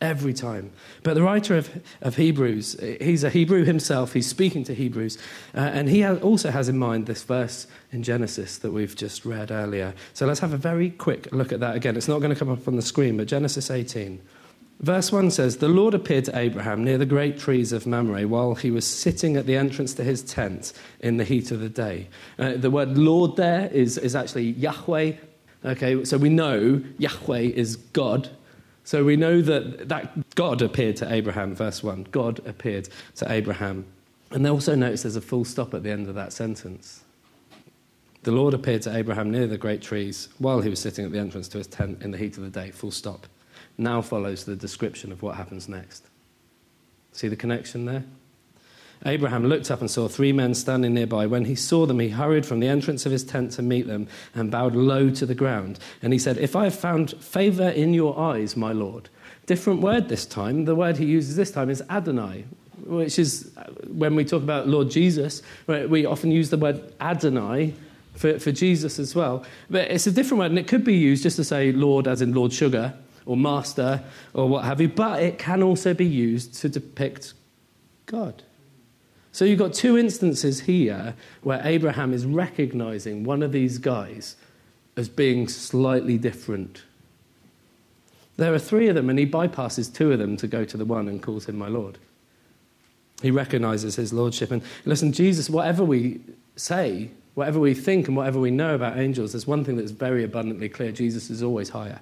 Every 0.00 0.34
time. 0.34 0.72
But 1.02 1.14
the 1.14 1.22
writer 1.22 1.56
of, 1.56 1.70
of 2.02 2.16
Hebrews, 2.16 2.76
he's 3.00 3.24
a 3.24 3.30
Hebrew 3.30 3.64
himself, 3.64 4.12
he's 4.12 4.26
speaking 4.26 4.64
to 4.64 4.74
Hebrews, 4.74 5.18
uh, 5.54 5.60
and 5.60 5.88
he 5.88 6.04
also 6.04 6.50
has 6.50 6.68
in 6.68 6.78
mind 6.78 7.06
this 7.06 7.22
verse 7.22 7.66
in 7.92 8.02
Genesis 8.02 8.58
that 8.58 8.72
we've 8.72 8.96
just 8.96 9.24
read 9.24 9.50
earlier. 9.50 9.94
So 10.12 10.26
let's 10.26 10.40
have 10.40 10.52
a 10.52 10.58
very 10.58 10.90
quick 10.90 11.32
look 11.32 11.52
at 11.52 11.60
that 11.60 11.76
again. 11.76 11.96
It's 11.96 12.08
not 12.08 12.18
going 12.18 12.32
to 12.32 12.38
come 12.38 12.50
up 12.50 12.66
on 12.66 12.76
the 12.76 12.82
screen, 12.82 13.16
but 13.16 13.28
Genesis 13.28 13.70
18. 13.70 14.20
Verse 14.80 15.12
1 15.12 15.30
says, 15.30 15.58
The 15.58 15.68
Lord 15.68 15.94
appeared 15.94 16.24
to 16.26 16.36
Abraham 16.36 16.84
near 16.84 16.98
the 16.98 17.06
great 17.06 17.38
trees 17.38 17.72
of 17.72 17.86
Mamre 17.86 18.26
while 18.26 18.54
he 18.54 18.70
was 18.70 18.86
sitting 18.86 19.36
at 19.36 19.46
the 19.46 19.56
entrance 19.56 19.94
to 19.94 20.04
his 20.04 20.22
tent 20.22 20.72
in 21.00 21.16
the 21.16 21.24
heat 21.24 21.50
of 21.50 21.60
the 21.60 21.68
day. 21.68 22.08
Uh, 22.38 22.54
the 22.54 22.70
word 22.70 22.98
Lord 22.98 23.36
there 23.36 23.68
is, 23.68 23.96
is 23.98 24.14
actually 24.14 24.50
Yahweh. 24.50 25.12
Okay, 25.64 26.04
so 26.04 26.18
we 26.18 26.28
know 26.28 26.82
Yahweh 26.98 27.40
is 27.40 27.76
God. 27.76 28.28
So 28.82 29.04
we 29.04 29.16
know 29.16 29.40
that, 29.40 29.88
that 29.88 30.34
God 30.34 30.60
appeared 30.60 30.96
to 30.96 31.10
Abraham, 31.10 31.54
verse 31.54 31.82
1. 31.82 32.08
God 32.10 32.40
appeared 32.46 32.88
to 33.16 33.32
Abraham. 33.32 33.86
And 34.30 34.44
they 34.44 34.50
also 34.50 34.74
notice 34.74 35.02
there's 35.02 35.16
a 35.16 35.22
full 35.22 35.44
stop 35.44 35.72
at 35.72 35.82
the 35.82 35.90
end 35.90 36.08
of 36.08 36.14
that 36.16 36.32
sentence. 36.32 37.04
The 38.24 38.32
Lord 38.32 38.52
appeared 38.52 38.82
to 38.82 38.94
Abraham 38.94 39.30
near 39.30 39.46
the 39.46 39.56
great 39.56 39.80
trees 39.80 40.28
while 40.38 40.60
he 40.60 40.68
was 40.68 40.80
sitting 40.80 41.04
at 41.04 41.12
the 41.12 41.18
entrance 41.18 41.48
to 41.48 41.58
his 41.58 41.66
tent 41.66 42.02
in 42.02 42.10
the 42.10 42.18
heat 42.18 42.36
of 42.36 42.42
the 42.42 42.50
day, 42.50 42.70
full 42.70 42.90
stop. 42.90 43.26
Now 43.76 44.02
follows 44.02 44.44
the 44.44 44.56
description 44.56 45.12
of 45.12 45.22
what 45.22 45.36
happens 45.36 45.68
next. 45.68 46.06
See 47.12 47.28
the 47.28 47.36
connection 47.36 47.84
there? 47.84 48.04
Abraham 49.06 49.46
looked 49.46 49.70
up 49.70 49.80
and 49.80 49.90
saw 49.90 50.08
three 50.08 50.32
men 50.32 50.54
standing 50.54 50.94
nearby. 50.94 51.26
When 51.26 51.44
he 51.44 51.54
saw 51.54 51.84
them, 51.84 52.00
he 52.00 52.08
hurried 52.08 52.46
from 52.46 52.60
the 52.60 52.68
entrance 52.68 53.04
of 53.04 53.12
his 53.12 53.24
tent 53.24 53.52
to 53.52 53.62
meet 53.62 53.86
them 53.86 54.08
and 54.34 54.50
bowed 54.50 54.74
low 54.74 55.10
to 55.10 55.26
the 55.26 55.34
ground. 55.34 55.78
And 56.02 56.12
he 56.12 56.18
said, 56.18 56.38
If 56.38 56.56
I 56.56 56.64
have 56.64 56.74
found 56.74 57.10
favor 57.22 57.68
in 57.68 57.92
your 57.92 58.18
eyes, 58.18 58.56
my 58.56 58.72
Lord. 58.72 59.10
Different 59.46 59.82
word 59.82 60.08
this 60.08 60.24
time. 60.24 60.64
The 60.64 60.74
word 60.74 60.96
he 60.96 61.04
uses 61.04 61.36
this 61.36 61.50
time 61.50 61.68
is 61.68 61.82
Adonai, 61.90 62.46
which 62.84 63.18
is 63.18 63.52
uh, 63.58 63.64
when 63.88 64.14
we 64.14 64.24
talk 64.24 64.42
about 64.42 64.68
Lord 64.68 64.90
Jesus, 64.90 65.42
we 65.66 66.06
often 66.06 66.30
use 66.30 66.48
the 66.48 66.56
word 66.56 66.94
Adonai 66.98 67.74
for, 68.14 68.38
for 68.38 68.52
Jesus 68.52 68.98
as 68.98 69.14
well. 69.14 69.44
But 69.68 69.90
it's 69.90 70.06
a 70.06 70.12
different 70.12 70.38
word, 70.38 70.50
and 70.50 70.58
it 70.58 70.66
could 70.66 70.84
be 70.84 70.94
used 70.94 71.24
just 71.24 71.36
to 71.36 71.44
say 71.44 71.72
Lord, 71.72 72.08
as 72.08 72.22
in 72.22 72.32
Lord 72.32 72.54
Sugar, 72.54 72.94
or 73.26 73.36
master 73.36 74.02
or 74.32 74.48
what 74.48 74.64
have 74.64 74.80
you, 74.80 74.88
but 74.88 75.22
it 75.22 75.38
can 75.38 75.62
also 75.62 75.94
be 75.94 76.06
used 76.06 76.54
to 76.54 76.68
depict 76.68 77.34
God. 78.06 78.42
So 79.32 79.44
you've 79.44 79.58
got 79.58 79.72
two 79.72 79.98
instances 79.98 80.60
here 80.60 81.14
where 81.42 81.60
Abraham 81.64 82.12
is 82.12 82.24
recognizing 82.24 83.24
one 83.24 83.42
of 83.42 83.50
these 83.50 83.78
guys 83.78 84.36
as 84.96 85.08
being 85.08 85.48
slightly 85.48 86.18
different. 86.18 86.84
There 88.36 88.54
are 88.54 88.58
three 88.58 88.88
of 88.88 88.94
them, 88.94 89.10
and 89.10 89.18
he 89.18 89.26
bypasses 89.26 89.92
two 89.92 90.12
of 90.12 90.18
them 90.18 90.36
to 90.36 90.46
go 90.46 90.64
to 90.64 90.76
the 90.76 90.84
one 90.84 91.08
and 91.08 91.22
calls 91.22 91.46
him 91.46 91.56
my 91.56 91.68
Lord. 91.68 91.98
He 93.22 93.30
recognizes 93.30 93.96
his 93.96 94.12
lordship. 94.12 94.50
And 94.50 94.62
listen, 94.84 95.12
Jesus, 95.12 95.48
whatever 95.48 95.84
we 95.84 96.20
say, 96.56 97.10
whatever 97.34 97.58
we 97.58 97.74
think, 97.74 98.06
and 98.06 98.16
whatever 98.16 98.38
we 98.38 98.50
know 98.50 98.74
about 98.74 98.98
angels, 98.98 99.32
there's 99.32 99.46
one 99.46 99.64
thing 99.64 99.76
that's 99.76 99.92
very 99.92 100.24
abundantly 100.24 100.68
clear 100.68 100.92
Jesus 100.92 101.30
is 101.30 101.42
always 101.42 101.70
higher. 101.70 102.00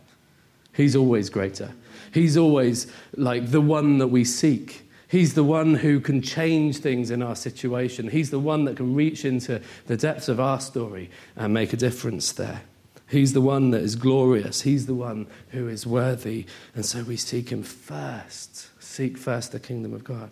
He's 0.72 0.96
always 0.96 1.30
greater. 1.30 1.72
He's 2.12 2.36
always 2.36 2.86
like 3.16 3.50
the 3.50 3.60
one 3.60 3.98
that 3.98 4.08
we 4.08 4.24
seek. 4.24 4.88
He's 5.08 5.34
the 5.34 5.44
one 5.44 5.74
who 5.74 6.00
can 6.00 6.22
change 6.22 6.78
things 6.78 7.10
in 7.10 7.22
our 7.22 7.36
situation. 7.36 8.08
He's 8.08 8.30
the 8.30 8.38
one 8.38 8.64
that 8.64 8.78
can 8.78 8.94
reach 8.94 9.24
into 9.24 9.60
the 9.86 9.96
depths 9.96 10.28
of 10.28 10.40
our 10.40 10.60
story 10.60 11.10
and 11.36 11.52
make 11.52 11.72
a 11.72 11.76
difference 11.76 12.32
there. 12.32 12.62
He's 13.08 13.34
the 13.34 13.42
one 13.42 13.72
that 13.72 13.82
is 13.82 13.94
glorious. 13.94 14.62
He's 14.62 14.86
the 14.86 14.94
one 14.94 15.26
who 15.50 15.68
is 15.68 15.86
worthy. 15.86 16.46
And 16.74 16.86
so 16.86 17.02
we 17.02 17.18
seek 17.18 17.50
him 17.50 17.62
first. 17.62 18.68
Seek 18.82 19.18
first 19.18 19.52
the 19.52 19.60
kingdom 19.60 19.92
of 19.92 20.02
God. 20.02 20.30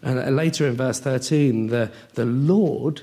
And 0.00 0.18
uh, 0.18 0.30
later 0.30 0.66
in 0.66 0.74
verse 0.74 1.00
13, 1.00 1.66
the, 1.66 1.92
the 2.14 2.24
Lord 2.24 3.02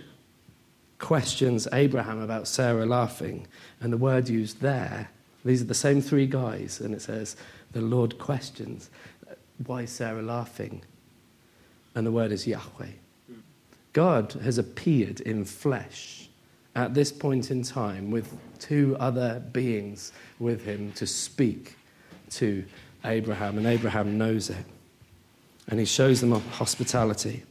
questions 0.97 1.67
Abraham 1.71 2.19
about 2.19 2.47
Sarah 2.47 2.87
laughing. 2.87 3.45
And 3.79 3.93
the 3.93 3.97
word 3.97 4.27
used 4.27 4.61
there 4.61 5.09
these 5.45 5.61
are 5.61 5.65
the 5.65 5.75
same 5.75 6.01
three 6.01 6.25
guys, 6.25 6.81
and 6.81 6.93
it 6.93 7.01
says, 7.01 7.37
The 7.71 7.81
Lord 7.81 8.17
questions, 8.17 8.89
Why 9.65 9.83
is 9.83 9.91
Sarah 9.91 10.23
laughing? 10.23 10.81
And 11.93 12.05
the 12.05 12.11
word 12.11 12.31
is 12.31 12.47
Yahweh. 12.47 12.91
God 13.93 14.33
has 14.43 14.57
appeared 14.57 15.21
in 15.21 15.45
flesh 15.45 16.27
at 16.75 16.93
this 16.93 17.11
point 17.11 17.51
in 17.51 17.63
time 17.63 18.11
with 18.11 18.35
two 18.59 18.97
other 18.99 19.39
beings 19.53 20.11
with 20.39 20.65
him 20.65 20.91
to 20.93 21.07
speak 21.07 21.77
to 22.31 22.65
Abraham, 23.05 23.57
and 23.57 23.67
Abraham 23.67 24.17
knows 24.17 24.49
it. 24.49 24.65
And 25.67 25.79
he 25.79 25.85
shows 25.85 26.21
them 26.21 26.31
hospitality. 26.31 27.43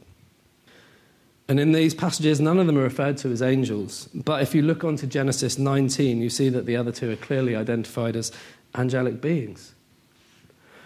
And 1.47 1.59
in 1.59 1.73
these 1.73 1.93
passages, 1.93 2.39
none 2.41 2.57
of 2.57 2.65
them 2.65 2.77
are 2.77 2.83
referred 2.83 3.17
to 3.17 3.31
as 3.31 3.41
angels. 3.41 4.09
But 4.15 4.41
if 4.41 4.55
you 4.55 4.63
look 4.63 4.83
onto 4.83 5.05
Genesis 5.05 5.59
19, 5.59 6.21
you 6.21 6.29
see 6.29 6.49
that 6.49 6.65
the 6.65 6.75
other 6.75 6.91
two 6.91 7.11
are 7.11 7.15
clearly 7.17 7.55
identified 7.55 8.15
as 8.15 8.31
angelic 8.73 9.21
beings. 9.21 9.73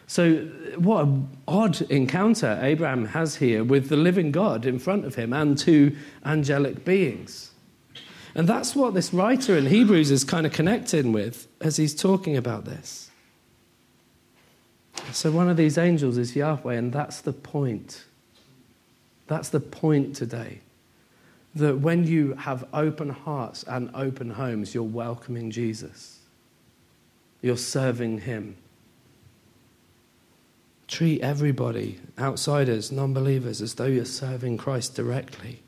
So, 0.07 0.37
what 0.75 1.05
an 1.05 1.29
odd 1.47 1.81
encounter 1.83 2.59
Abraham 2.63 3.05
has 3.05 3.35
here 3.35 3.63
with 3.63 3.89
the 3.89 3.95
living 3.95 4.31
God 4.31 4.65
in 4.65 4.79
front 4.79 5.05
of 5.05 5.15
him 5.15 5.33
and 5.33 5.55
two 5.55 5.95
angelic 6.25 6.83
beings. 6.83 7.51
And 8.33 8.49
that's 8.49 8.75
what 8.75 8.95
this 8.95 9.13
writer 9.13 9.55
in 9.55 9.67
Hebrews 9.67 10.09
is 10.09 10.23
kind 10.23 10.47
of 10.47 10.51
connecting 10.51 11.11
with 11.11 11.47
as 11.61 11.77
he's 11.77 11.93
talking 11.93 12.35
about 12.35 12.65
this. 12.65 13.11
So, 15.11 15.31
one 15.31 15.47
of 15.47 15.57
these 15.57 15.77
angels 15.77 16.17
is 16.17 16.35
Yahweh, 16.35 16.73
and 16.73 16.91
that's 16.91 17.21
the 17.21 17.33
point. 17.33 18.05
That's 19.29 19.49
the 19.49 19.59
point 19.59 20.15
today. 20.15 20.59
That 21.55 21.79
when 21.79 22.05
you 22.05 22.33
have 22.33 22.65
open 22.73 23.09
hearts 23.09 23.63
and 23.63 23.91
open 23.93 24.31
homes, 24.31 24.73
you're 24.73 24.83
welcoming 24.83 25.51
Jesus. 25.51 26.19
You're 27.41 27.55
serving 27.55 28.21
Him. 28.21 28.57
Treat 30.87 31.21
everybody, 31.21 31.99
outsiders, 32.17 32.91
non 32.91 33.13
believers, 33.13 33.61
as 33.61 33.75
though 33.75 33.85
you're 33.85 34.03
serving 34.03 34.57
Christ 34.57 34.95
directly. 34.95 35.61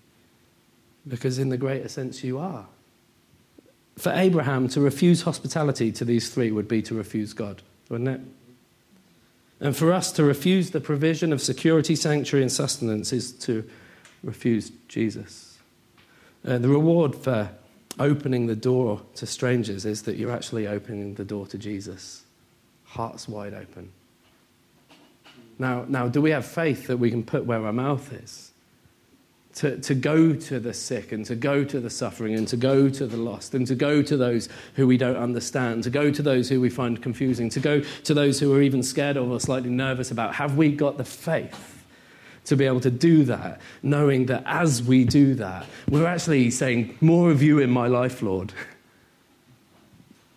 Because, 1.07 1.37
in 1.37 1.49
the 1.49 1.57
greater 1.57 1.87
sense, 1.87 2.23
you 2.23 2.39
are. 2.39 2.65
For 3.95 4.11
Abraham, 4.11 4.69
to 4.69 4.81
refuse 4.81 5.21
hospitality 5.21 5.91
to 5.91 6.05
these 6.05 6.31
three 6.31 6.51
would 6.51 6.67
be 6.67 6.81
to 6.83 6.95
refuse 6.95 7.33
God, 7.33 7.61
wouldn't 7.89 8.09
it? 8.09 8.21
And 9.61 9.77
for 9.77 9.93
us 9.93 10.11
to 10.13 10.23
refuse 10.23 10.71
the 10.71 10.81
provision 10.81 11.31
of 11.31 11.39
security, 11.39 11.95
sanctuary, 11.95 12.41
and 12.41 12.51
sustenance 12.51 13.13
is 13.13 13.31
to 13.33 13.63
refuse 14.23 14.71
Jesus. 14.87 15.59
Uh, 16.43 16.57
the 16.57 16.67
reward 16.67 17.15
for 17.15 17.51
opening 17.99 18.47
the 18.47 18.55
door 18.55 19.01
to 19.15 19.27
strangers 19.27 19.85
is 19.85 20.01
that 20.03 20.17
you're 20.17 20.31
actually 20.31 20.67
opening 20.67 21.13
the 21.13 21.23
door 21.23 21.45
to 21.45 21.59
Jesus, 21.59 22.23
hearts 22.85 23.27
wide 23.27 23.53
open. 23.53 23.91
Now, 25.59 25.85
now, 25.87 26.07
do 26.07 26.21
we 26.21 26.31
have 26.31 26.45
faith 26.45 26.87
that 26.87 26.97
we 26.97 27.11
can 27.11 27.23
put 27.23 27.45
where 27.45 27.63
our 27.63 27.73
mouth 27.73 28.11
is? 28.11 28.50
To, 29.55 29.77
to 29.79 29.93
go 29.93 30.33
to 30.33 30.59
the 30.59 30.73
sick 30.73 31.11
and 31.11 31.25
to 31.25 31.35
go 31.35 31.63
to 31.63 31.79
the 31.79 31.89
suffering 31.89 32.35
and 32.35 32.47
to 32.47 32.57
go 32.57 32.89
to 32.89 33.05
the 33.05 33.17
lost 33.17 33.53
and 33.53 33.67
to 33.67 33.75
go 33.75 34.01
to 34.01 34.15
those 34.15 34.47
who 34.75 34.87
we 34.87 34.97
don't 34.97 35.17
understand, 35.17 35.83
to 35.83 35.89
go 35.89 36.11
to 36.11 36.21
those 36.21 36.47
who 36.49 36.61
we 36.61 36.69
find 36.69 37.01
confusing, 37.01 37.49
to 37.49 37.59
go 37.59 37.81
to 37.81 38.13
those 38.13 38.39
who 38.39 38.53
are 38.55 38.61
even 38.61 38.81
scared 38.81 39.17
of 39.17 39.29
or 39.29 39.39
slightly 39.39 39.69
nervous 39.69 40.11
about. 40.11 40.35
Have 40.35 40.57
we 40.57 40.71
got 40.71 40.97
the 40.97 41.03
faith 41.03 41.83
to 42.45 42.55
be 42.55 42.65
able 42.65 42.79
to 42.79 42.91
do 42.91 43.23
that, 43.25 43.61
knowing 43.83 44.25
that 44.27 44.43
as 44.45 44.81
we 44.81 45.03
do 45.03 45.35
that, 45.35 45.65
we're 45.89 46.07
actually 46.07 46.49
saying, 46.49 46.97
More 47.01 47.29
of 47.29 47.43
you 47.43 47.59
in 47.59 47.69
my 47.69 47.87
life, 47.87 48.21
Lord? 48.21 48.53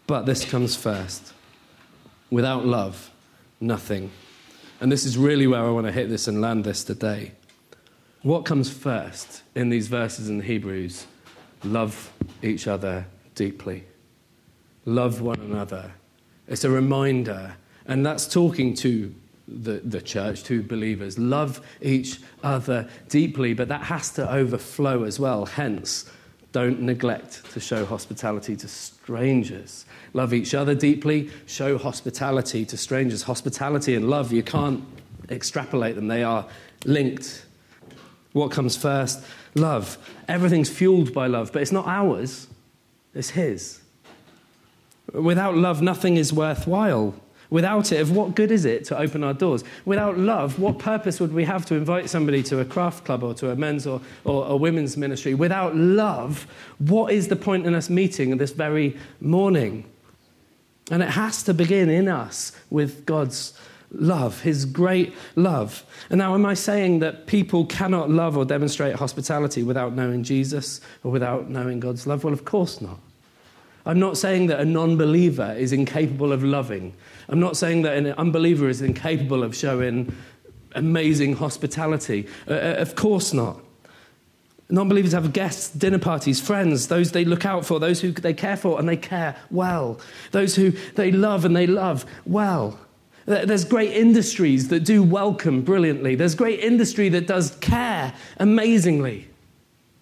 But 0.07 0.27
this 0.27 0.45
comes 0.45 0.77
first. 0.77 1.33
Without 2.31 2.67
love, 2.67 3.11
nothing. 3.61 4.11
And 4.81 4.93
this 4.93 5.07
is 5.07 5.17
really 5.17 5.47
where 5.47 5.65
I 5.65 5.71
want 5.71 5.87
to 5.87 5.93
hit 5.93 6.11
this 6.11 6.29
and 6.29 6.41
land 6.41 6.65
this 6.65 6.85
today. 6.85 7.33
What 8.25 8.47
comes 8.47 8.71
first 8.71 9.43
in 9.55 9.69
these 9.69 9.89
verses 9.89 10.31
in 10.31 10.41
Hebrews? 10.41 11.07
Love 11.63 12.11
each 12.43 12.67
other 12.67 13.05
deeply. 13.35 13.85
Love 14.87 15.21
one 15.21 15.41
another. 15.41 15.93
It's 16.49 16.65
a 16.65 16.71
reminder, 16.71 17.55
and 17.85 18.05
that's 18.05 18.27
talking 18.27 18.73
to 18.77 19.15
the, 19.47 19.73
the 19.85 20.01
church, 20.01 20.43
to 20.45 20.63
believers. 20.63 21.19
Love 21.19 21.61
each 21.83 22.19
other 22.43 22.89
deeply, 23.11 23.53
but 23.53 23.69
that 23.69 23.83
has 23.83 24.11
to 24.13 24.33
overflow 24.33 25.05
as 25.05 25.21
well. 25.21 25.45
Hence, 25.45 26.11
don't 26.53 26.81
neglect 26.81 27.45
to 27.53 27.61
show 27.61 27.85
hospitality 27.85 28.57
to 28.57 28.69
strangers. 28.69 29.85
Love 30.15 30.33
each 30.33 30.55
other 30.55 30.75
deeply, 30.75 31.29
show 31.45 31.77
hospitality 31.77 32.65
to 32.65 32.79
strangers. 32.79 33.25
Hospitality 33.25 33.95
and 33.95 34.09
love, 34.09 34.33
you 34.33 34.43
can't 34.43 34.83
extrapolate 35.29 35.95
them, 35.95 36.09
they 36.09 36.23
are 36.23 36.47
linked 36.87 37.45
what 38.35 38.51
comes 38.51 38.77
first? 38.77 39.25
Love. 39.55 39.97
Everything's 40.29 40.69
fueled 40.69 41.15
by 41.15 41.29
love, 41.29 41.53
but 41.53 41.63
it's 41.63 41.73
not 41.73 41.87
ours, 41.87 42.49
it's 43.15 43.31
His. 43.31 43.81
Without 45.13 45.57
love, 45.57 45.81
nothing 45.81 46.17
is 46.17 46.33
worthwhile. 46.33 47.15
Without 47.49 47.93
it, 47.93 48.01
of 48.01 48.11
what 48.11 48.35
good 48.35 48.51
is 48.51 48.65
it 48.65 48.85
to 48.87 48.99
open 48.99 49.23
our 49.23 49.35
doors? 49.35 49.63
Without 49.85 50.19
love, 50.19 50.59
what 50.59 50.81
purpose 50.81 51.21
would 51.21 51.33
we 51.33 51.45
have 51.45 51.65
to 51.67 51.77
invite 51.77 52.11
somebody 52.11 52.43
to 52.43 52.59
a 52.59 52.65
craft 52.65 53.05
club 53.05 53.23
or 53.23 53.35
to 53.35 53.51
a 53.51 53.57
men's 53.57 53.87
or, 53.87 54.01
or 54.25 54.47
a 54.47 54.57
women's 54.57 54.97
ministry? 54.97 55.35
Without 55.35 55.77
love, 55.77 56.49
what 56.79 57.13
is 57.13 57.29
the 57.29 57.37
point 57.37 57.67
in 57.67 57.75
us 57.75 57.89
meeting 57.89 58.37
this 58.39 58.51
very 58.51 58.99
morning? 59.21 59.85
And 60.91 61.05
it 61.05 61.11
has 61.11 61.45
to 61.45 61.55
begin 61.55 61.89
in 61.89 62.09
us 62.09 62.51
with 62.71 63.07
God's 63.07 63.57
love, 64.01 64.41
his 64.43 64.65
great 64.65 65.15
love. 65.37 65.85
And 66.11 66.19
now, 66.19 66.35
am 66.35 66.47
I 66.47 66.55
saying 66.55 67.01
that 67.01 67.27
people 67.27 67.67
cannot 67.67 68.11
love 68.11 68.37
or 68.37 68.45
demonstrate 68.45 68.95
hospitality 68.97 69.63
without 69.63 69.95
knowing 69.95 70.23
Jesus 70.23 70.81
or 71.03 71.11
without 71.11 71.49
knowing 71.49 71.81
God's 71.81 72.07
love? 72.07 72.25
Well, 72.25 72.33
of 72.33 72.45
course 72.45 72.81
not. 72.81 72.99
I'm 73.87 74.01
not 74.01 74.17
saying 74.17 74.47
that 74.47 74.61
a 74.61 74.65
non 74.65 74.97
believer 74.97 75.55
is 75.57 75.73
incapable 75.73 76.33
of 76.33 76.43
loving. 76.43 76.95
I'm 77.29 77.41
not 77.41 77.57
saying 77.57 77.83
that 77.83 77.97
an 77.97 78.07
unbeliever 78.07 78.69
is 78.69 78.81
incapable 78.81 79.43
of 79.43 79.55
showing 79.55 80.15
amazing 80.75 81.37
hospitality. 81.37 82.27
Uh, 82.49 82.53
uh 82.53 82.75
of 82.79 82.95
course 82.95 83.33
not. 83.33 83.61
Non 84.71 84.89
believers 84.89 85.13
have 85.13 85.33
guests, 85.35 85.71
dinner 85.71 85.99
parties, 85.99 86.41
friends, 86.41 86.89
those 86.89 87.13
they 87.13 87.25
look 87.25 87.45
out 87.45 87.67
for, 87.67 87.79
those 87.79 88.01
who 88.01 88.13
they 88.13 88.33
care 88.33 88.57
for 88.57 88.79
and 88.79 88.89
they 88.89 88.97
care 88.97 89.37
well, 89.51 90.01
those 90.31 90.57
who 90.57 90.71
they 90.95 91.13
love 91.13 91.45
and 91.45 91.55
they 91.55 91.67
love 91.67 92.07
well. 92.25 92.79
There's 93.27 93.65
great 93.65 93.93
industries 93.93 94.69
that 94.69 94.81
do 94.81 95.03
welcome 95.03 95.63
brilliantly. 95.63 96.15
There's 96.15 96.35
great 96.35 96.61
industry 96.61 97.09
that 97.11 97.27
does 97.27 97.57
care 97.57 98.13
amazingly. 98.39 99.29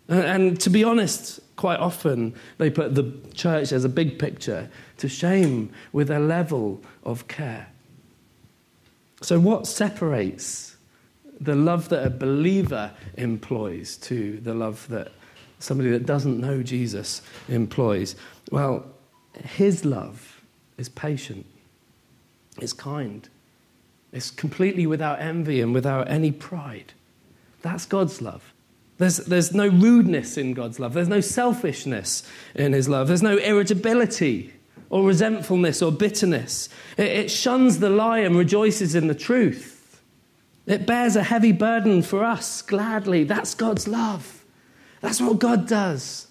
And 0.09 0.61
to 0.61 0.71
be 0.71 0.83
honest, 0.83 1.41
quite 1.57 1.79
often 1.79 2.35
they 2.59 2.71
put 2.71 2.95
the 2.95 3.13
church 3.35 3.73
as 3.73 3.85
a 3.85 3.89
big 3.89 4.19
picture 4.19 4.69
to 4.99 5.09
shame 5.09 5.71
with 5.93 6.09
their 6.09 6.21
level 6.21 6.83
of 7.05 7.29
care. 7.29 7.69
So, 9.21 9.39
what 9.39 9.69
separates 9.69 10.77
the 11.41 11.55
love 11.55 11.89
that 11.91 12.05
a 12.05 12.11
believer 12.11 12.93
employs 13.17 13.97
to 13.99 14.39
the 14.41 14.55
love 14.55 14.87
that 14.89 15.13
somebody 15.61 15.91
that 15.91 16.07
doesn't 16.07 16.41
know 16.41 16.63
Jesus 16.63 17.23
employs? 17.49 18.17
Well, 18.51 18.85
his 19.45 19.85
love 19.85 20.43
is 20.77 20.89
patient. 20.89 21.47
It's 22.61 22.73
kind. 22.73 23.29
It's 24.13 24.31
completely 24.31 24.87
without 24.87 25.21
envy 25.21 25.61
and 25.61 25.73
without 25.73 26.11
any 26.11 26.31
pride. 26.33 26.93
That's 27.63 27.87
God's 27.87 28.21
love. 28.21 28.53
There's, 28.99 29.19
there's 29.19 29.55
no 29.55 29.69
rudeness 29.69 30.37
in 30.37 30.53
God's 30.53 30.79
love. 30.79 30.93
There's 30.93 31.09
no 31.09 31.21
selfishness 31.21 32.23
in 32.55 32.73
His 32.73 32.89
love. 32.89 33.09
There's 33.09 33.23
no 33.23 33.37
irritability 33.39 34.53
or 34.91 35.05
resentfulness 35.05 35.81
or 35.81 35.91
bitterness. 35.91 36.69
It, 36.97 37.07
it 37.07 37.31
shuns 37.31 37.79
the 37.79 37.91
lie 37.91 38.19
and 38.19 38.37
rejoices 38.37 38.95
in 38.95 39.09
the 39.09 39.15
truth. 39.15 40.03
It 40.67 40.87
bears 40.87 41.17
a 41.17 41.23
heavy 41.23 41.53
burden 41.53 42.03
for 42.03 42.23
us 42.23 42.63
gladly. 42.63 43.25
That's 43.25 43.55
God's 43.55 43.89
love. 43.89 44.45
That's 45.01 45.21
what 45.21 45.39
God 45.39 45.67
does. 45.67 46.29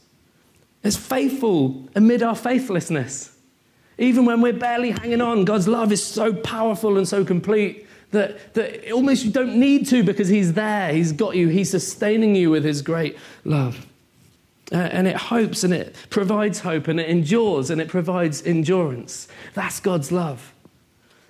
It's 0.84 0.96
faithful 0.96 1.90
amid 1.96 2.24
our 2.24 2.36
faithlessness. 2.36 3.36
Even 4.02 4.26
when 4.26 4.42
we're 4.42 4.52
barely 4.52 4.92
hanging 4.92 5.22
on, 5.22 5.46
God's 5.46 5.68
love 5.68 5.92
is 5.92 6.04
so 6.04 6.34
powerful 6.34 6.98
and 6.98 7.08
so 7.08 7.24
complete 7.24 7.88
that, 8.10 8.54
that 8.56 8.92
almost 8.92 9.24
you 9.24 9.32
don't 9.32 9.56
need 9.56 9.88
to 9.88 10.04
because 10.04 10.28
He's 10.28 10.54
there. 10.54 10.92
He's 10.92 11.12
got 11.12 11.36
you. 11.36 11.48
He's 11.50 11.70
sustaining 11.70 12.36
you 12.36 12.50
with 12.50 12.66
His 12.66 12.82
great 12.82 13.16
love. 13.46 13.86
Uh, 14.72 14.78
and 14.78 15.08
it 15.08 15.16
hopes 15.16 15.64
and 15.64 15.74
it 15.74 15.96
provides 16.10 16.62
hope 16.62 16.88
and 16.88 17.00
it 17.00 17.10
endures 17.10 17.70
and 17.70 17.80
it 17.80 17.90
provides 17.90 18.42
endurance. 18.44 19.28
That's 19.54 19.80
God's 19.80 20.12
love. 20.12 20.52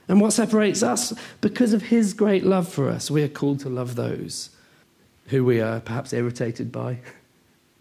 And 0.08 0.22
what 0.22 0.32
separates 0.32 0.82
us? 0.82 1.14
Because 1.42 1.74
of 1.74 1.84
His 1.84 2.14
great 2.14 2.46
love 2.46 2.70
for 2.70 2.90
us, 2.90 3.12
we 3.12 3.22
are 3.22 3.28
called 3.28 3.60
to 3.62 3.70
love 3.70 3.96
those 3.96 4.50
who 5.28 5.44
we 5.44 5.60
are 5.60 5.82
perhaps 5.82 6.14
irritated 6.14 6.72
by 6.72 7.00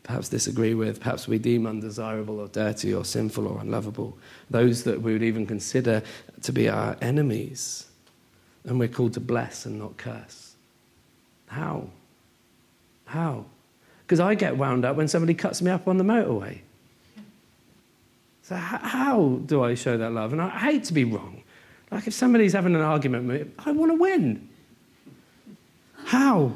perhaps 0.03 0.29
disagree 0.29 0.75
with, 0.75 1.01
perhaps 1.01 1.29
we 1.29 1.39
deem 1.39 1.67
undesirable 1.67 2.41
or 2.41 2.49
dirty 2.49 2.93
or 2.93 3.05
sinful 3.05 3.47
or 3.47 3.61
unlovable, 3.61 4.17
those 4.49 4.85
that 4.85 5.03
we 5.03 5.13
would 5.13 5.23
even 5.23 5.47
consider 5.47 6.03
to 6.43 6.53
be 6.53 6.69
our 6.69 6.97
enemies. 7.01 7.87
And 8.65 8.79
we're 8.79 8.89
called 8.89 9.15
to 9.15 9.21
bless 9.21 9.67
and 9.67 9.79
not 9.79 9.97
curse. 9.97 10.55
How? 11.47 11.89
How? 13.07 13.45
Because 14.03 14.21
I 14.21 14.35
get 14.35 14.57
wound 14.57 14.85
up 14.85 14.97
when 14.97 15.09
somebody 15.09 15.35
cuts 15.35 15.63
me 15.63 15.71
up 15.71 15.89
on 15.89 15.99
the 15.99 16.05
motorway. 16.05 16.61
So, 18.43 18.57
how 18.57 19.41
do 19.47 19.63
I 19.63 19.75
show 19.75 19.97
that 19.97 20.13
love? 20.13 20.33
And 20.33 20.43
I 20.43 20.49
hate 20.49 20.85
to 20.85 20.93
be 20.93 21.05
wrong. 21.05 21.45
Like, 21.93 22.09
if 22.09 22.15
somebody's 22.15 22.53
having 22.53 22.75
an 22.75 22.81
argument 22.81 23.29
with 23.29 23.47
me, 23.47 23.53
I 23.65 23.71
want 23.71 23.93
to 23.93 23.97
win. 23.97 24.49
How? 26.05 26.53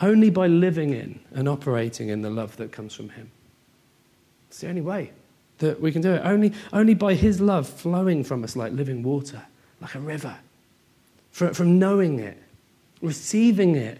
Only 0.00 0.30
by 0.30 0.48
living 0.48 0.92
in 0.92 1.20
and 1.32 1.48
operating 1.48 2.08
in 2.08 2.22
the 2.22 2.30
love 2.30 2.56
that 2.56 2.72
comes 2.72 2.94
from 2.94 3.10
Him. 3.10 3.30
It's 4.48 4.60
the 4.60 4.68
only 4.68 4.80
way 4.80 5.12
that 5.58 5.80
we 5.80 5.92
can 5.92 6.02
do 6.02 6.12
it. 6.12 6.22
Only, 6.24 6.52
only 6.72 6.94
by 6.94 7.14
His 7.14 7.40
love 7.40 7.68
flowing 7.68 8.24
from 8.24 8.42
us 8.44 8.56
like 8.56 8.72
living 8.72 9.02
water, 9.02 9.42
like 9.80 9.94
a 9.94 10.00
river. 10.00 10.36
From, 11.30 11.54
from 11.54 11.78
knowing 11.78 12.18
it, 12.18 12.40
receiving 13.00 13.76
it. 13.76 13.98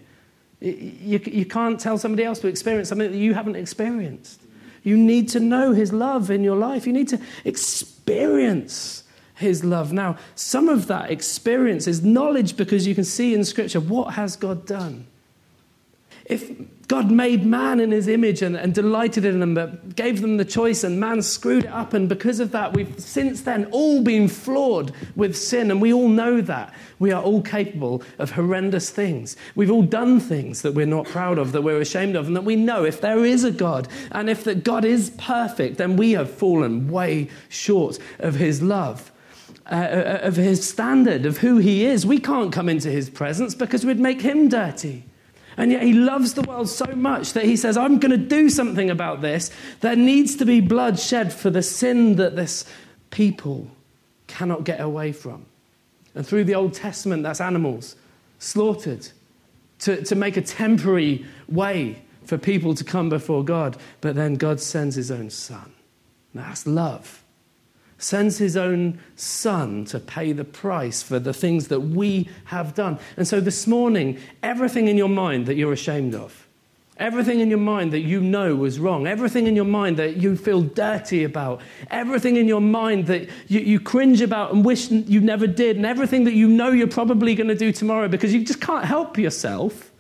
You, 0.61 1.21
you 1.25 1.45
can't 1.45 1.79
tell 1.79 1.99
somebody 1.99 2.25
else 2.25 2.39
to 2.41 2.49
experience 2.49 2.89
something 2.89 3.11
that 3.11 3.19
you 3.19 3.35
haven't 3.35 3.57
experienced. 3.57 4.41
You 4.83 4.97
need 4.97 5.29
to 5.31 5.41
know 5.41 5.73
His 5.73 5.93
love 5.93 6.31
in 6.31 6.43
your 6.43 6.57
life. 6.57 6.87
You 6.87 6.93
need 6.93 7.09
to 7.09 7.21
experience 7.45 9.05
His 9.35 9.65
love. 9.65 9.93
Now, 9.93 10.19
some 10.35 10.69
of 10.69 10.89
that 10.89 11.11
experience 11.11 11.87
is 11.87 12.03
knowledge 12.03 12.57
because 12.57 12.87
you 12.87 12.95
can 12.95 13.05
see 13.05 13.35
in 13.35 13.45
Scripture 13.45 13.81
what 13.81 14.15
has 14.15 14.37
God 14.37 14.67
done. 14.67 15.07
If 16.25 16.53
God 16.89 17.11
made 17.11 17.45
man 17.45 17.81
in 17.81 17.91
his 17.91 18.09
image 18.09 18.41
and, 18.43 18.57
and, 18.57 18.75
delighted 18.75 19.25
in 19.25 19.41
them, 19.41 19.55
but 19.55 19.95
gave 19.95 20.21
them 20.21 20.37
the 20.37 20.45
choice, 20.45 20.85
and 20.85 21.01
man 21.01 21.23
screwed 21.23 21.65
it 21.65 21.71
up, 21.71 21.93
and 21.93 22.09
because 22.09 22.41
of 22.41 22.51
that, 22.53 22.75
we've 22.75 22.99
since 22.99 23.43
then 23.43 23.67
all 23.67 24.03
been 24.03 24.29
flawed 24.29 24.93
with 25.17 25.37
sin, 25.37 25.71
and 25.71 25.81
we 25.83 25.93
all 25.93 26.09
know 26.09 26.41
that. 26.41 26.75
We 26.99 27.13
are 27.13 27.23
all 27.23 27.43
capable 27.43 28.03
of 28.19 28.33
horrendous 28.33 28.91
things. 28.91 29.37
We've 29.55 29.71
all 29.71 29.83
done 29.83 30.21
things 30.21 30.63
that 30.63 30.73
we're 30.73 30.87
not 30.87 31.07
proud 31.07 31.39
of, 31.39 31.53
that 31.53 31.63
we're 31.63 31.81
ashamed 31.81 32.17
of, 32.17 32.27
and 32.27 32.37
that 32.37 32.45
we 32.45 32.57
know 32.57 32.85
if 32.85 33.01
there 33.01 33.25
is 33.25 33.45
a 33.45 33.51
God, 33.51 33.89
and 34.13 34.29
if 34.31 34.45
that 34.45 34.65
God 34.65 34.85
is 34.85 35.11
perfect, 35.19 35.79
then 35.79 35.97
we 35.97 36.13
have 36.13 36.31
fallen 36.31 36.89
way 36.91 37.29
short 37.49 37.99
of 38.19 38.37
his 38.37 38.63
love. 38.63 39.11
Uh, 39.71 39.75
uh 39.75 40.19
of 40.23 40.37
his 40.37 40.67
standard, 40.69 41.25
of 41.25 41.39
who 41.39 41.57
he 41.57 41.87
is. 41.87 42.05
We 42.05 42.19
can't 42.19 42.53
come 42.53 42.69
into 42.69 42.91
his 42.91 43.09
presence 43.09 43.55
because 43.55 43.87
we'd 43.87 43.99
make 43.99 44.21
him 44.21 44.49
dirty. 44.51 45.05
And 45.57 45.71
yet 45.71 45.83
he 45.83 45.93
loves 45.93 46.35
the 46.35 46.43
world 46.43 46.69
so 46.69 46.87
much 46.87 47.33
that 47.33 47.45
he 47.45 47.57
says, 47.57 47.77
I'm 47.77 47.99
going 47.99 48.11
to 48.11 48.17
do 48.17 48.49
something 48.49 48.91
about 48.91 49.21
this. 49.21 49.51
There 49.81 49.97
needs 49.97 50.37
to 50.37 50.45
be 50.45 50.61
blood 50.61 50.99
shed 50.99 51.33
for 51.33 51.51
the 51.51 51.63
sin 51.63 52.17
that 52.17 52.37
this 52.37 52.65
people 53.11 53.69
cannot 54.27 54.65
get 54.65 54.81
away 54.81 55.13
from. 55.13 55.47
And 56.15 56.27
through 56.27 56.45
the 56.45 56.55
Old 56.55 56.75
Testament, 56.75 57.23
that's 57.23 57.41
animals 57.41 57.97
slaughtered 58.39 59.09
to, 59.81 60.03
to 60.05 60.15
make 60.15 60.37
a 60.37 60.43
temporary 60.43 61.25
way 61.49 62.03
for 62.25 62.39
people 62.39 62.75
to 62.75 62.85
come 62.85 63.09
before 63.09 63.45
God. 63.45 63.77
But 64.01 64.15
then 64.15 64.35
God 64.35 64.61
sends 64.61 64.97
his 64.97 65.11
own 65.11 65.31
son. 65.31 65.73
That's 66.35 66.67
love 66.67 67.24
sends 68.05 68.37
his 68.37 68.55
own 68.55 68.99
son 69.17 69.85
to 69.87 69.99
pay 69.99 70.33
the 70.33 70.45
price 70.45 71.03
for 71.03 71.19
the 71.19 71.33
things 71.33 71.69
that 71.69 71.81
we 71.81 72.29
have 72.45 72.75
done. 72.75 72.99
And 73.17 73.27
so 73.27 73.41
this 73.41 73.67
morning, 73.67 74.19
everything 74.43 74.89
in 74.89 74.99
your 74.99 75.09
mind 75.09 75.47
that 75.47 75.55
you're 75.55 75.73
ashamed 75.73 76.15
of, 76.15 76.47
everything 76.99 77.41
in 77.41 77.49
your 77.49 77.59
mind 77.59 77.93
that 77.93 78.01
you 78.01 78.21
know 78.21 78.55
was 78.55 78.79
wrong, 78.79 79.07
everything 79.07 79.47
in 79.47 79.57
your 79.57 79.65
mind 79.65 79.97
that 79.97 80.19
you 80.19 80.37
feel 80.37 80.61
dirty 80.61 81.25
about, 81.25 81.63
everything 81.91 82.37
in 82.37 82.47
your 82.47 82.61
mind 82.61 83.07
that 83.07 83.31
you, 83.49 83.61
you 83.61 83.81
cringe 83.81 84.21
about 84.21 84.53
and 84.53 84.67
wish 84.67 84.91
you 84.91 85.23
never 85.23 85.47
did, 85.47 85.77
and 85.77 85.87
everything 85.87 86.25
that 86.25 86.35
you 86.35 86.47
know 86.47 86.71
you're 86.71 86.87
probably 86.87 87.35
going 87.35 87.49
to 87.49 87.55
do 87.55 87.73
tomorrow 87.73 88.07
because 88.07 88.35
you 88.35 88.45
just 88.45 88.61
can't 88.61 88.85
help 88.85 89.17
yourself, 89.17 89.91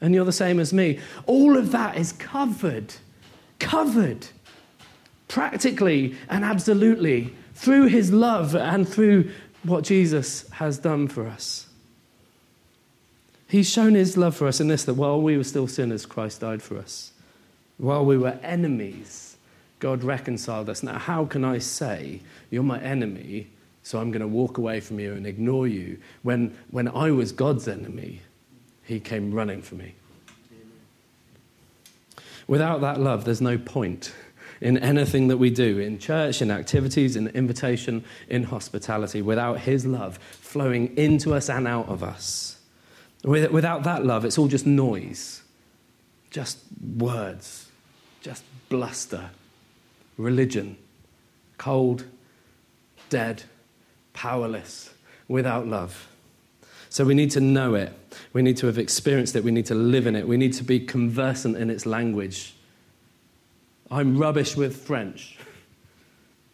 and 0.00 0.14
you're 0.14 0.24
the 0.24 0.32
same 0.32 0.58
as 0.58 0.72
me, 0.72 0.98
all 1.26 1.58
of 1.58 1.70
that 1.72 1.98
is 1.98 2.12
covered, 2.12 2.94
covered 3.58 4.26
practically 5.28 6.14
and 6.28 6.44
absolutely 6.44 7.34
through 7.62 7.86
his 7.86 8.12
love 8.12 8.56
and 8.56 8.88
through 8.88 9.30
what 9.62 9.84
Jesus 9.84 10.50
has 10.50 10.78
done 10.78 11.06
for 11.06 11.28
us. 11.28 11.68
He's 13.46 13.70
shown 13.70 13.94
his 13.94 14.16
love 14.16 14.34
for 14.34 14.48
us 14.48 14.58
in 14.60 14.66
this 14.66 14.82
that 14.82 14.94
while 14.94 15.22
we 15.22 15.36
were 15.36 15.44
still 15.44 15.68
sinners, 15.68 16.04
Christ 16.04 16.40
died 16.40 16.60
for 16.60 16.76
us. 16.76 17.12
While 17.78 18.04
we 18.04 18.18
were 18.18 18.36
enemies, 18.42 19.36
God 19.78 20.02
reconciled 20.02 20.68
us. 20.68 20.82
Now, 20.82 20.98
how 20.98 21.24
can 21.24 21.44
I 21.44 21.58
say, 21.58 22.20
You're 22.50 22.64
my 22.64 22.80
enemy, 22.80 23.46
so 23.84 24.00
I'm 24.00 24.10
going 24.10 24.22
to 24.22 24.26
walk 24.26 24.58
away 24.58 24.80
from 24.80 24.98
you 24.98 25.12
and 25.12 25.24
ignore 25.24 25.68
you? 25.68 25.98
When, 26.24 26.58
when 26.72 26.88
I 26.88 27.12
was 27.12 27.30
God's 27.30 27.68
enemy, 27.68 28.22
he 28.82 28.98
came 28.98 29.32
running 29.32 29.62
for 29.62 29.76
me. 29.76 29.94
Without 32.48 32.80
that 32.80 32.98
love, 32.98 33.24
there's 33.24 33.40
no 33.40 33.56
point 33.56 34.12
in 34.62 34.78
anything 34.78 35.28
that 35.28 35.36
we 35.36 35.50
do, 35.50 35.80
in 35.80 35.98
church, 35.98 36.40
in 36.40 36.50
activities, 36.50 37.16
in 37.16 37.26
invitation, 37.28 38.04
in 38.28 38.44
hospitality, 38.44 39.20
without 39.20 39.58
His 39.58 39.84
love 39.84 40.18
flowing 40.18 40.96
into 40.96 41.34
us 41.34 41.50
and 41.50 41.66
out 41.66 41.88
of 41.88 42.02
us. 42.02 42.58
Without 43.24 43.82
that 43.82 44.04
love, 44.04 44.24
it's 44.24 44.38
all 44.38 44.48
just 44.48 44.66
noise, 44.66 45.42
just 46.30 46.58
words, 46.96 47.70
just 48.20 48.44
bluster, 48.68 49.30
religion, 50.16 50.76
cold, 51.58 52.04
dead, 53.10 53.42
powerless, 54.12 54.94
without 55.28 55.66
love. 55.66 56.08
So 56.88 57.04
we 57.04 57.14
need 57.14 57.30
to 57.32 57.40
know 57.40 57.74
it. 57.74 57.92
We 58.32 58.42
need 58.42 58.56
to 58.58 58.66
have 58.66 58.78
experienced 58.78 59.34
it. 59.34 59.42
We 59.42 59.50
need 59.50 59.66
to 59.66 59.74
live 59.74 60.06
in 60.06 60.14
it. 60.14 60.28
We 60.28 60.36
need 60.36 60.52
to 60.54 60.64
be 60.64 60.78
conversant 60.78 61.56
in 61.56 61.70
its 61.70 61.86
language. 61.86 62.54
I'm 63.90 64.16
rubbish 64.16 64.56
with 64.56 64.76
French. 64.76 65.38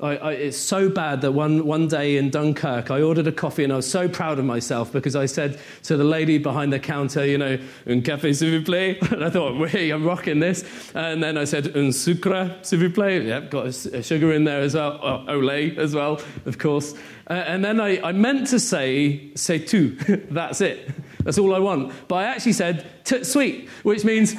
I, 0.01 0.17
I, 0.17 0.33
it's 0.33 0.57
so 0.57 0.89
bad 0.89 1.23
that 1.23 1.33
one, 1.33 1.67
one 1.67 1.89
day 1.89 2.19
in 2.19 2.31
Dunkirk, 2.31 2.89
I 2.89 3.03
ordered 3.03 3.27
a 3.27 3.33
coffee 3.33 3.65
and 3.65 3.73
I 3.73 3.77
was 3.77 3.91
so 3.91 4.09
proud 4.09 4.39
of 4.39 4.45
myself 4.45 4.93
because 4.93 5.17
I 5.17 5.27
said 5.27 5.59
to 5.85 5.97
the 5.97 6.05
lady 6.05 6.39
behind 6.39 6.73
the 6.73 6.79
counter, 6.79 7.27
you 7.27 7.37
know, 7.37 7.59
un 7.85 8.03
café 8.03 8.33
s'il 8.33 8.51
vous 8.51 8.65
plaît. 8.65 9.03
And 9.13 9.25
I 9.25 9.31
thought, 9.31 9.59
wait, 9.59 9.91
I'm 9.91 10.05
rocking 10.05 10.39
this. 10.39 10.65
And 10.95 11.21
then 11.21 11.37
I 11.37 11.43
said, 11.45 11.77
un 11.77 11.91
sucre 11.91 12.55
s'il 12.63 12.79
vous 12.79 12.91
plaît. 12.91 13.27
Yep, 13.27 13.51
got 13.51 13.67
a, 13.67 13.99
a 13.99 14.03
sugar 14.03 14.33
in 14.33 14.45
there 14.45 14.61
as 14.61 14.75
well. 14.75 15.01
Oh, 15.03 15.25
au 15.35 15.41
lait 15.41 15.79
as 15.79 15.97
well, 15.97 16.21
of 16.47 16.59
course. 16.59 16.95
Uh, 17.29 17.33
and 17.33 17.65
then 17.65 17.81
I, 17.81 18.01
I 18.01 18.13
meant 18.13 18.47
to 18.49 18.61
say, 18.61 19.33
c'est 19.35 19.67
tout. 19.67 19.99
That's 20.31 20.61
it. 20.61 20.91
That's 21.25 21.39
all 21.39 21.57
I 21.57 21.59
want. 21.59 21.93
But 22.07 22.17
I 22.17 22.25
actually 22.25 22.53
said, 22.53 22.87
sweet, 23.23 23.69
which 23.83 24.05
means 24.05 24.35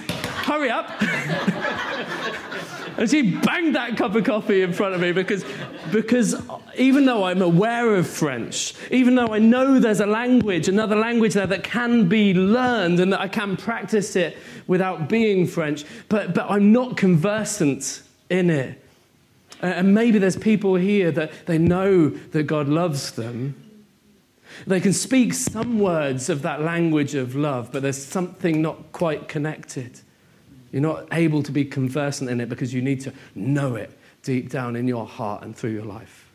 hurry 0.45 0.69
up. 0.69 0.89
And 2.99 3.09
she 3.09 3.21
banged 3.31 3.75
that 3.75 3.95
cup 3.95 4.13
of 4.15 4.25
coffee 4.25 4.61
in 4.61 4.73
front 4.73 4.93
of 4.93 4.99
me 4.99 5.13
because, 5.13 5.45
because 5.89 6.35
even 6.77 7.05
though 7.05 7.23
I'm 7.23 7.41
aware 7.41 7.95
of 7.95 8.05
French, 8.05 8.73
even 8.91 9.15
though 9.15 9.33
I 9.33 9.39
know 9.39 9.79
there's 9.79 10.01
a 10.01 10.05
language, 10.05 10.67
another 10.67 10.97
language 10.97 11.33
there 11.33 11.47
that 11.47 11.63
can 11.63 12.09
be 12.09 12.33
learned 12.33 12.99
and 12.99 13.13
that 13.13 13.21
I 13.21 13.29
can 13.29 13.55
practice 13.55 14.17
it 14.17 14.35
without 14.67 15.07
being 15.07 15.47
French, 15.47 15.85
but, 16.09 16.33
but 16.33 16.51
I'm 16.51 16.73
not 16.73 16.97
conversant 16.97 18.03
in 18.29 18.49
it. 18.49 18.83
And 19.61 19.93
maybe 19.93 20.19
there's 20.19 20.35
people 20.35 20.75
here 20.75 21.09
that 21.09 21.45
they 21.45 21.57
know 21.57 22.09
that 22.09 22.43
God 22.43 22.67
loves 22.67 23.11
them. 23.11 23.55
They 24.67 24.81
can 24.81 24.91
speak 24.91 25.33
some 25.35 25.79
words 25.79 26.27
of 26.27 26.41
that 26.41 26.61
language 26.61 27.15
of 27.15 27.33
love, 27.33 27.71
but 27.71 27.81
there's 27.81 28.03
something 28.03 28.61
not 28.61 28.91
quite 28.91 29.29
connected. 29.29 30.01
You're 30.71 30.81
not 30.81 31.07
able 31.11 31.43
to 31.43 31.51
be 31.51 31.65
conversant 31.65 32.29
in 32.29 32.41
it 32.41 32.49
because 32.49 32.73
you 32.73 32.81
need 32.81 33.01
to 33.01 33.13
know 33.35 33.75
it 33.75 33.97
deep 34.23 34.49
down 34.49 34.75
in 34.75 34.87
your 34.87 35.05
heart 35.05 35.43
and 35.43 35.55
through 35.55 35.71
your 35.71 35.85
life. 35.85 36.29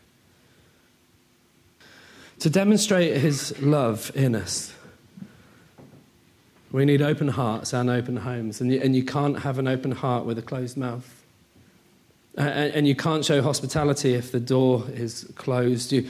To 2.39 2.49
demonstrate 2.49 3.17
his 3.17 3.59
love 3.61 4.11
in 4.13 4.35
us, 4.35 4.73
we 6.71 6.83
need 6.83 7.01
open 7.01 7.29
hearts 7.29 7.73
and 7.73 7.89
open 7.89 8.17
homes. 8.17 8.59
And 8.59 8.73
you, 8.73 8.81
and 8.81 8.95
you 8.95 9.03
can't 9.03 9.39
have 9.39 9.57
an 9.59 9.67
open 9.67 9.91
heart 9.91 10.25
with 10.25 10.37
a 10.37 10.41
closed 10.41 10.75
mouth. 10.75 11.23
And, 12.37 12.73
and 12.73 12.87
you 12.87 12.95
can't 12.95 13.23
show 13.23 13.41
hospitality 13.41 14.13
if 14.13 14.31
the 14.33 14.41
door 14.41 14.83
is 14.93 15.31
closed. 15.35 15.93
You, 15.93 16.09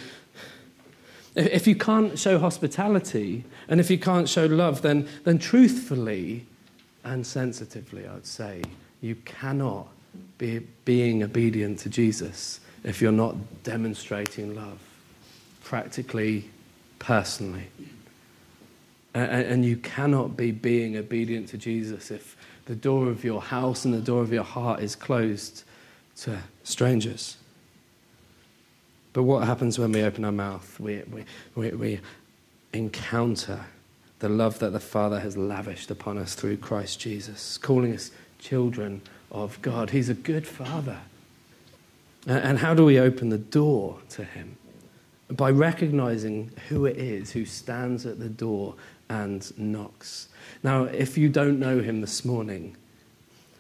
if 1.35 1.67
you 1.67 1.75
can't 1.75 2.17
show 2.17 2.39
hospitality 2.39 3.43
and 3.67 3.79
if 3.79 3.91
you 3.91 3.99
can't 3.99 4.27
show 4.27 4.45
love, 4.47 4.81
then, 4.81 5.07
then 5.23 5.38
truthfully, 5.38 6.47
and 7.06 7.26
sensitively, 7.26 8.08
I'd 8.08 8.26
say, 8.26 8.62
you 9.00 9.15
cannot 9.24 9.88
be 10.38 10.60
being 10.84 11.24
obedient 11.24 11.80
to 11.80 11.89
Jesus 11.89 12.60
if 12.84 13.02
you're 13.02 13.12
not 13.12 13.63
demonstrating 13.63 14.56
love, 14.56 14.80
practically, 15.63 16.50
personally. 17.00 17.68
And 19.13 19.63
you 19.63 19.78
cannot 19.78 20.36
be 20.36 20.52
being 20.52 20.98
obedient 20.98 21.48
to 21.50 21.58
Jesus 21.58 22.12
if 22.12 22.36
the 22.65 22.76
door 22.76 23.08
of 23.08 23.24
your 23.24 23.41
house 23.41 23.86
and 23.86 23.94
the 23.94 24.02
door 24.02 24.22
of 24.22 24.34
your 24.34 24.44
heart 24.44 24.82
is 24.82 24.96
closed 24.96 25.63
to 26.18 26.38
strangers. 26.63 27.38
But 29.13 29.24
what 29.24 29.48
happens 29.48 29.80
when 29.80 29.94
we 29.94 30.04
open 30.04 30.26
our 30.26 30.32
mouth? 30.32 30.78
We, 30.80 31.04
we, 31.04 31.24
we, 31.56 31.70
we 31.70 32.00
encounter 32.74 33.63
the 34.19 34.30
love 34.30 34.60
that 34.60 34.71
the 34.71 34.80
Father 34.80 35.19
has 35.19 35.38
lavished 35.38 35.91
upon 35.91 36.17
us 36.17 36.36
through 36.36 36.58
Christ 36.58 36.99
Jesus, 36.99 37.58
calling 37.58 37.93
us 37.93 38.12
children 38.39 39.01
of 39.32 39.62
God. 39.62 39.89
He's 39.89 40.10
a 40.10 40.13
good 40.13 40.47
Father. 40.47 40.99
And 42.28 42.58
how 42.58 42.73
do 42.73 42.86
we 42.86 42.99
open 42.99 43.30
the 43.30 43.38
door 43.38 43.99
to 44.12 44.23
Him? 44.23 44.58
By 45.30 45.51
recognizing 45.51 46.51
who 46.69 46.86
it 46.86 46.97
is 46.97 47.32
who 47.32 47.45
stands 47.45 48.06
at 48.06 48.19
the 48.19 48.30
door 48.30 48.75
and 49.10 49.51
knocks. 49.58 50.30
Now, 50.63 50.86
if 50.86 51.17
you 51.17 51.30
don't 51.30 51.60
know 51.60 51.82
Him 51.82 52.01
this 52.01 52.25
morning, 52.25 52.78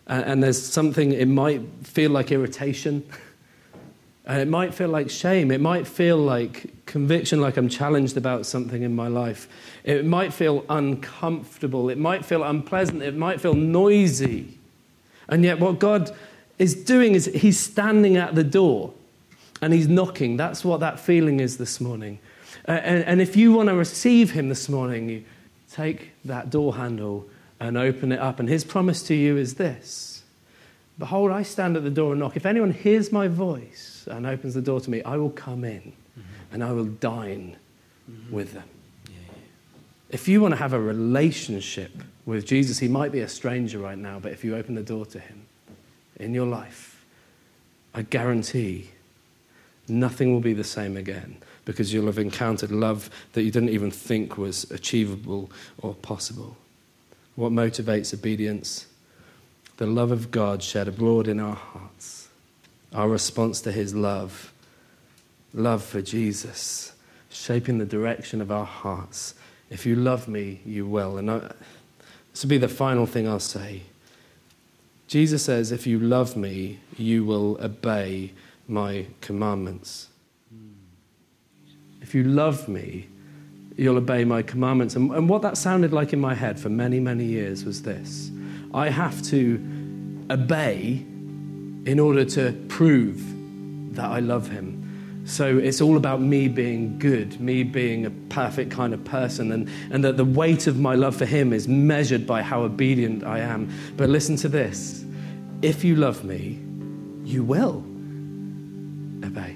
and 0.07 0.43
there's 0.43 0.61
something, 0.61 1.11
it 1.13 1.27
might 1.27 1.61
feel 1.83 2.11
like 2.11 2.31
irritation. 2.31 3.03
And 4.27 4.41
it 4.41 4.47
might 4.47 4.73
feel 4.73 4.89
like 4.89 5.09
shame. 5.09 5.51
It 5.51 5.61
might 5.61 5.87
feel 5.87 6.17
like 6.17 6.85
conviction, 6.87 7.41
like 7.41 7.57
I'm 7.57 7.69
challenged 7.69 8.17
about 8.17 8.45
something 8.45 8.81
in 8.81 8.95
my 8.95 9.07
life. 9.07 9.47
It 9.83 10.03
might 10.03 10.33
feel 10.33 10.65
uncomfortable. 10.67 11.89
It 11.89 11.99
might 11.99 12.25
feel 12.25 12.43
unpleasant. 12.43 13.03
It 13.03 13.15
might 13.15 13.39
feel 13.39 13.53
noisy. 13.53 14.57
And 15.27 15.43
yet, 15.43 15.59
what 15.59 15.79
God 15.79 16.15
is 16.57 16.73
doing 16.73 17.13
is 17.13 17.25
He's 17.25 17.59
standing 17.59 18.17
at 18.17 18.33
the 18.33 18.43
door 18.43 18.93
and 19.61 19.73
He's 19.73 19.87
knocking. 19.87 20.37
That's 20.37 20.65
what 20.65 20.79
that 20.79 20.99
feeling 20.99 21.39
is 21.39 21.57
this 21.57 21.79
morning. 21.79 22.17
And, 22.65 23.03
and 23.03 23.21
if 23.21 23.35
you 23.35 23.53
want 23.53 23.69
to 23.69 23.75
receive 23.75 24.31
Him 24.31 24.49
this 24.49 24.67
morning, 24.69 25.09
you 25.09 25.23
take 25.71 26.11
that 26.25 26.49
door 26.49 26.75
handle 26.75 27.27
and 27.59 27.77
open 27.77 28.11
it 28.11 28.19
up. 28.19 28.39
And 28.39 28.49
His 28.49 28.63
promise 28.63 29.03
to 29.03 29.13
you 29.13 29.37
is 29.37 29.55
this 29.55 30.14
Behold, 30.97 31.31
I 31.31 31.43
stand 31.43 31.75
at 31.75 31.83
the 31.83 31.89
door 31.89 32.11
and 32.11 32.19
knock. 32.19 32.37
If 32.37 32.45
anyone 32.45 32.71
hears 32.71 33.11
my 33.11 33.27
voice, 33.27 33.95
and 34.09 34.25
opens 34.25 34.53
the 34.53 34.61
door 34.61 34.79
to 34.81 34.89
me, 34.89 35.01
I 35.03 35.17
will 35.17 35.29
come 35.29 35.63
in 35.63 35.81
mm-hmm. 35.81 36.53
and 36.53 36.63
I 36.63 36.71
will 36.71 36.85
dine 36.85 37.57
mm-hmm. 38.09 38.33
with 38.33 38.53
them. 38.53 38.67
Yeah, 39.09 39.15
yeah. 39.27 39.33
If 40.09 40.27
you 40.27 40.41
want 40.41 40.53
to 40.53 40.57
have 40.57 40.73
a 40.73 40.79
relationship 40.79 41.91
with 42.25 42.45
Jesus, 42.45 42.79
he 42.79 42.87
might 42.87 43.11
be 43.11 43.19
a 43.19 43.29
stranger 43.29 43.79
right 43.79 43.97
now, 43.97 44.19
but 44.19 44.31
if 44.31 44.43
you 44.43 44.55
open 44.55 44.75
the 44.75 44.83
door 44.83 45.05
to 45.07 45.19
him 45.19 45.45
in 46.17 46.33
your 46.33 46.45
life, 46.45 47.03
I 47.93 48.01
guarantee 48.03 48.89
nothing 49.87 50.33
will 50.33 50.41
be 50.41 50.53
the 50.53 50.63
same 50.63 50.97
again 50.97 51.37
because 51.65 51.93
you'll 51.93 52.07
have 52.07 52.19
encountered 52.19 52.71
love 52.71 53.09
that 53.33 53.43
you 53.43 53.51
didn't 53.51 53.69
even 53.69 53.91
think 53.91 54.37
was 54.37 54.69
achievable 54.71 55.49
or 55.79 55.93
possible. 55.95 56.57
What 57.35 57.51
motivates 57.51 58.13
obedience? 58.13 58.87
The 59.77 59.87
love 59.87 60.11
of 60.11 60.31
God 60.31 60.63
shed 60.63 60.87
abroad 60.87 61.27
in 61.27 61.39
our 61.39 61.55
hearts 61.55 62.25
our 62.95 63.09
response 63.09 63.61
to 63.61 63.71
his 63.71 63.93
love, 63.93 64.53
love 65.53 65.83
for 65.83 66.01
Jesus, 66.01 66.93
shaping 67.29 67.77
the 67.77 67.85
direction 67.85 68.41
of 68.41 68.49
our 68.49 68.65
hearts. 68.65 69.35
If 69.69 69.85
you 69.85 69.95
love 69.95 70.27
me, 70.27 70.61
you 70.65 70.87
will. 70.87 71.17
And 71.17 71.29
I, 71.29 71.39
this 72.31 72.43
will 72.43 72.49
be 72.49 72.57
the 72.57 72.69
final 72.69 73.05
thing 73.05 73.27
I'll 73.27 73.39
say. 73.39 73.81
Jesus 75.07 75.43
says, 75.43 75.71
If 75.71 75.85
you 75.85 75.99
love 75.99 76.37
me, 76.37 76.79
you 76.97 77.25
will 77.25 77.57
obey 77.61 78.31
my 78.67 79.07
commandments. 79.21 80.07
If 82.01 82.15
you 82.15 82.23
love 82.23 82.67
me, 82.69 83.09
you'll 83.75 83.97
obey 83.97 84.23
my 84.23 84.41
commandments. 84.41 84.95
And, 84.95 85.11
and 85.11 85.27
what 85.27 85.41
that 85.41 85.57
sounded 85.57 85.91
like 85.91 86.13
in 86.13 86.21
my 86.21 86.33
head 86.33 86.59
for 86.59 86.69
many, 86.69 86.99
many 86.99 87.25
years 87.25 87.65
was 87.65 87.81
this 87.81 88.31
I 88.75 88.89
have 88.89 89.23
to 89.27 89.55
obey 90.29 91.05
in 91.85 91.97
order 91.97 92.25
to 92.25 92.51
prove 92.67 93.23
that 93.95 94.05
I 94.05 94.19
love 94.19 94.49
him. 94.49 95.23
So 95.25 95.57
it's 95.57 95.81
all 95.81 95.97
about 95.97 96.21
me 96.21 96.49
being 96.49 96.99
good, 96.99 97.39
me 97.39 97.63
being 97.63 98.05
a 98.05 98.11
perfect 98.29 98.69
kind 98.71 98.93
of 98.93 99.03
person, 99.05 99.53
and, 99.53 99.69
and 99.91 100.03
that 100.03 100.17
the 100.17 100.25
weight 100.25 100.67
of 100.67 100.77
my 100.77 100.93
love 100.93 101.15
for 101.15 101.25
him 101.25 101.53
is 101.53 101.67
measured 101.67 102.27
by 102.27 102.41
how 102.41 102.63
obedient 102.63 103.23
I 103.23 103.39
am. 103.39 103.71
But 103.97 104.09
listen 104.09 104.35
to 104.37 104.49
this 104.49 105.05
if 105.61 105.83
you 105.83 105.95
love 105.95 106.23
me, 106.23 106.59
you 107.23 107.43
will 107.43 107.77
obey. 109.23 109.55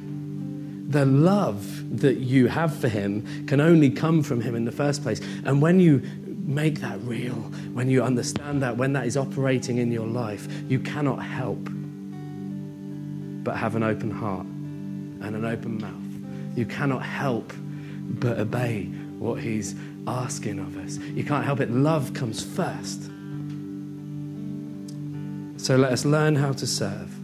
The 0.87 1.05
love 1.05 1.99
that 1.99 2.17
you 2.17 2.47
have 2.47 2.75
for 2.75 2.87
him 2.87 3.45
can 3.45 3.59
only 3.59 3.91
come 3.91 4.23
from 4.23 4.41
him 4.41 4.55
in 4.55 4.65
the 4.65 4.71
first 4.71 5.03
place. 5.03 5.19
And 5.45 5.61
when 5.61 5.79
you 5.79 6.01
make 6.49 6.81
that 6.81 6.99
real, 7.03 7.35
when 7.73 7.89
you 7.89 8.03
understand 8.03 8.61
that, 8.63 8.75
when 8.75 8.91
that 8.93 9.05
is 9.05 9.15
operating 9.15 9.77
in 9.77 9.91
your 9.91 10.07
life, 10.07 10.47
you 10.67 10.79
cannot 10.79 11.17
help 11.17 11.59
but 13.43 13.55
have 13.55 13.75
an 13.75 13.83
open 13.83 14.09
heart 14.09 14.47
and 14.47 15.35
an 15.35 15.45
open 15.45 15.79
mouth. 15.79 16.57
You 16.57 16.65
cannot 16.65 17.03
help 17.03 17.53
but 18.19 18.39
obey 18.39 18.85
what 19.19 19.39
He's 19.39 19.75
asking 20.07 20.57
of 20.59 20.75
us. 20.77 20.97
You 20.97 21.23
can't 21.23 21.45
help 21.45 21.59
it. 21.59 21.69
Love 21.69 22.15
comes 22.15 22.43
first. 22.43 23.03
So 25.57 25.75
let 25.75 25.91
us 25.91 26.03
learn 26.03 26.35
how 26.35 26.53
to 26.53 26.65
serve 26.65 27.15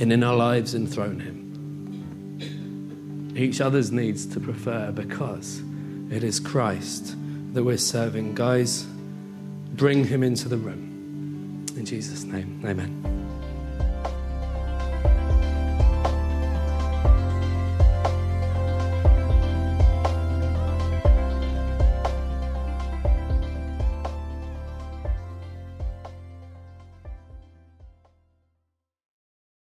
and 0.00 0.10
in 0.10 0.24
our 0.24 0.34
lives 0.34 0.74
enthrone 0.74 1.20
Him. 1.20 1.42
Each 3.36 3.60
other's 3.60 3.92
needs 3.92 4.24
to 4.26 4.40
prefer 4.40 4.90
because 4.90 5.62
it 6.10 6.24
is 6.24 6.40
Christ 6.40 7.14
that 7.52 7.62
we're 7.62 7.76
serving. 7.76 8.34
Guys, 8.34 8.84
bring 9.74 10.04
Him 10.04 10.22
into 10.22 10.48
the 10.48 10.56
room. 10.56 11.66
In 11.76 11.84
Jesus' 11.84 12.24
name, 12.24 12.62
amen. 12.64 13.11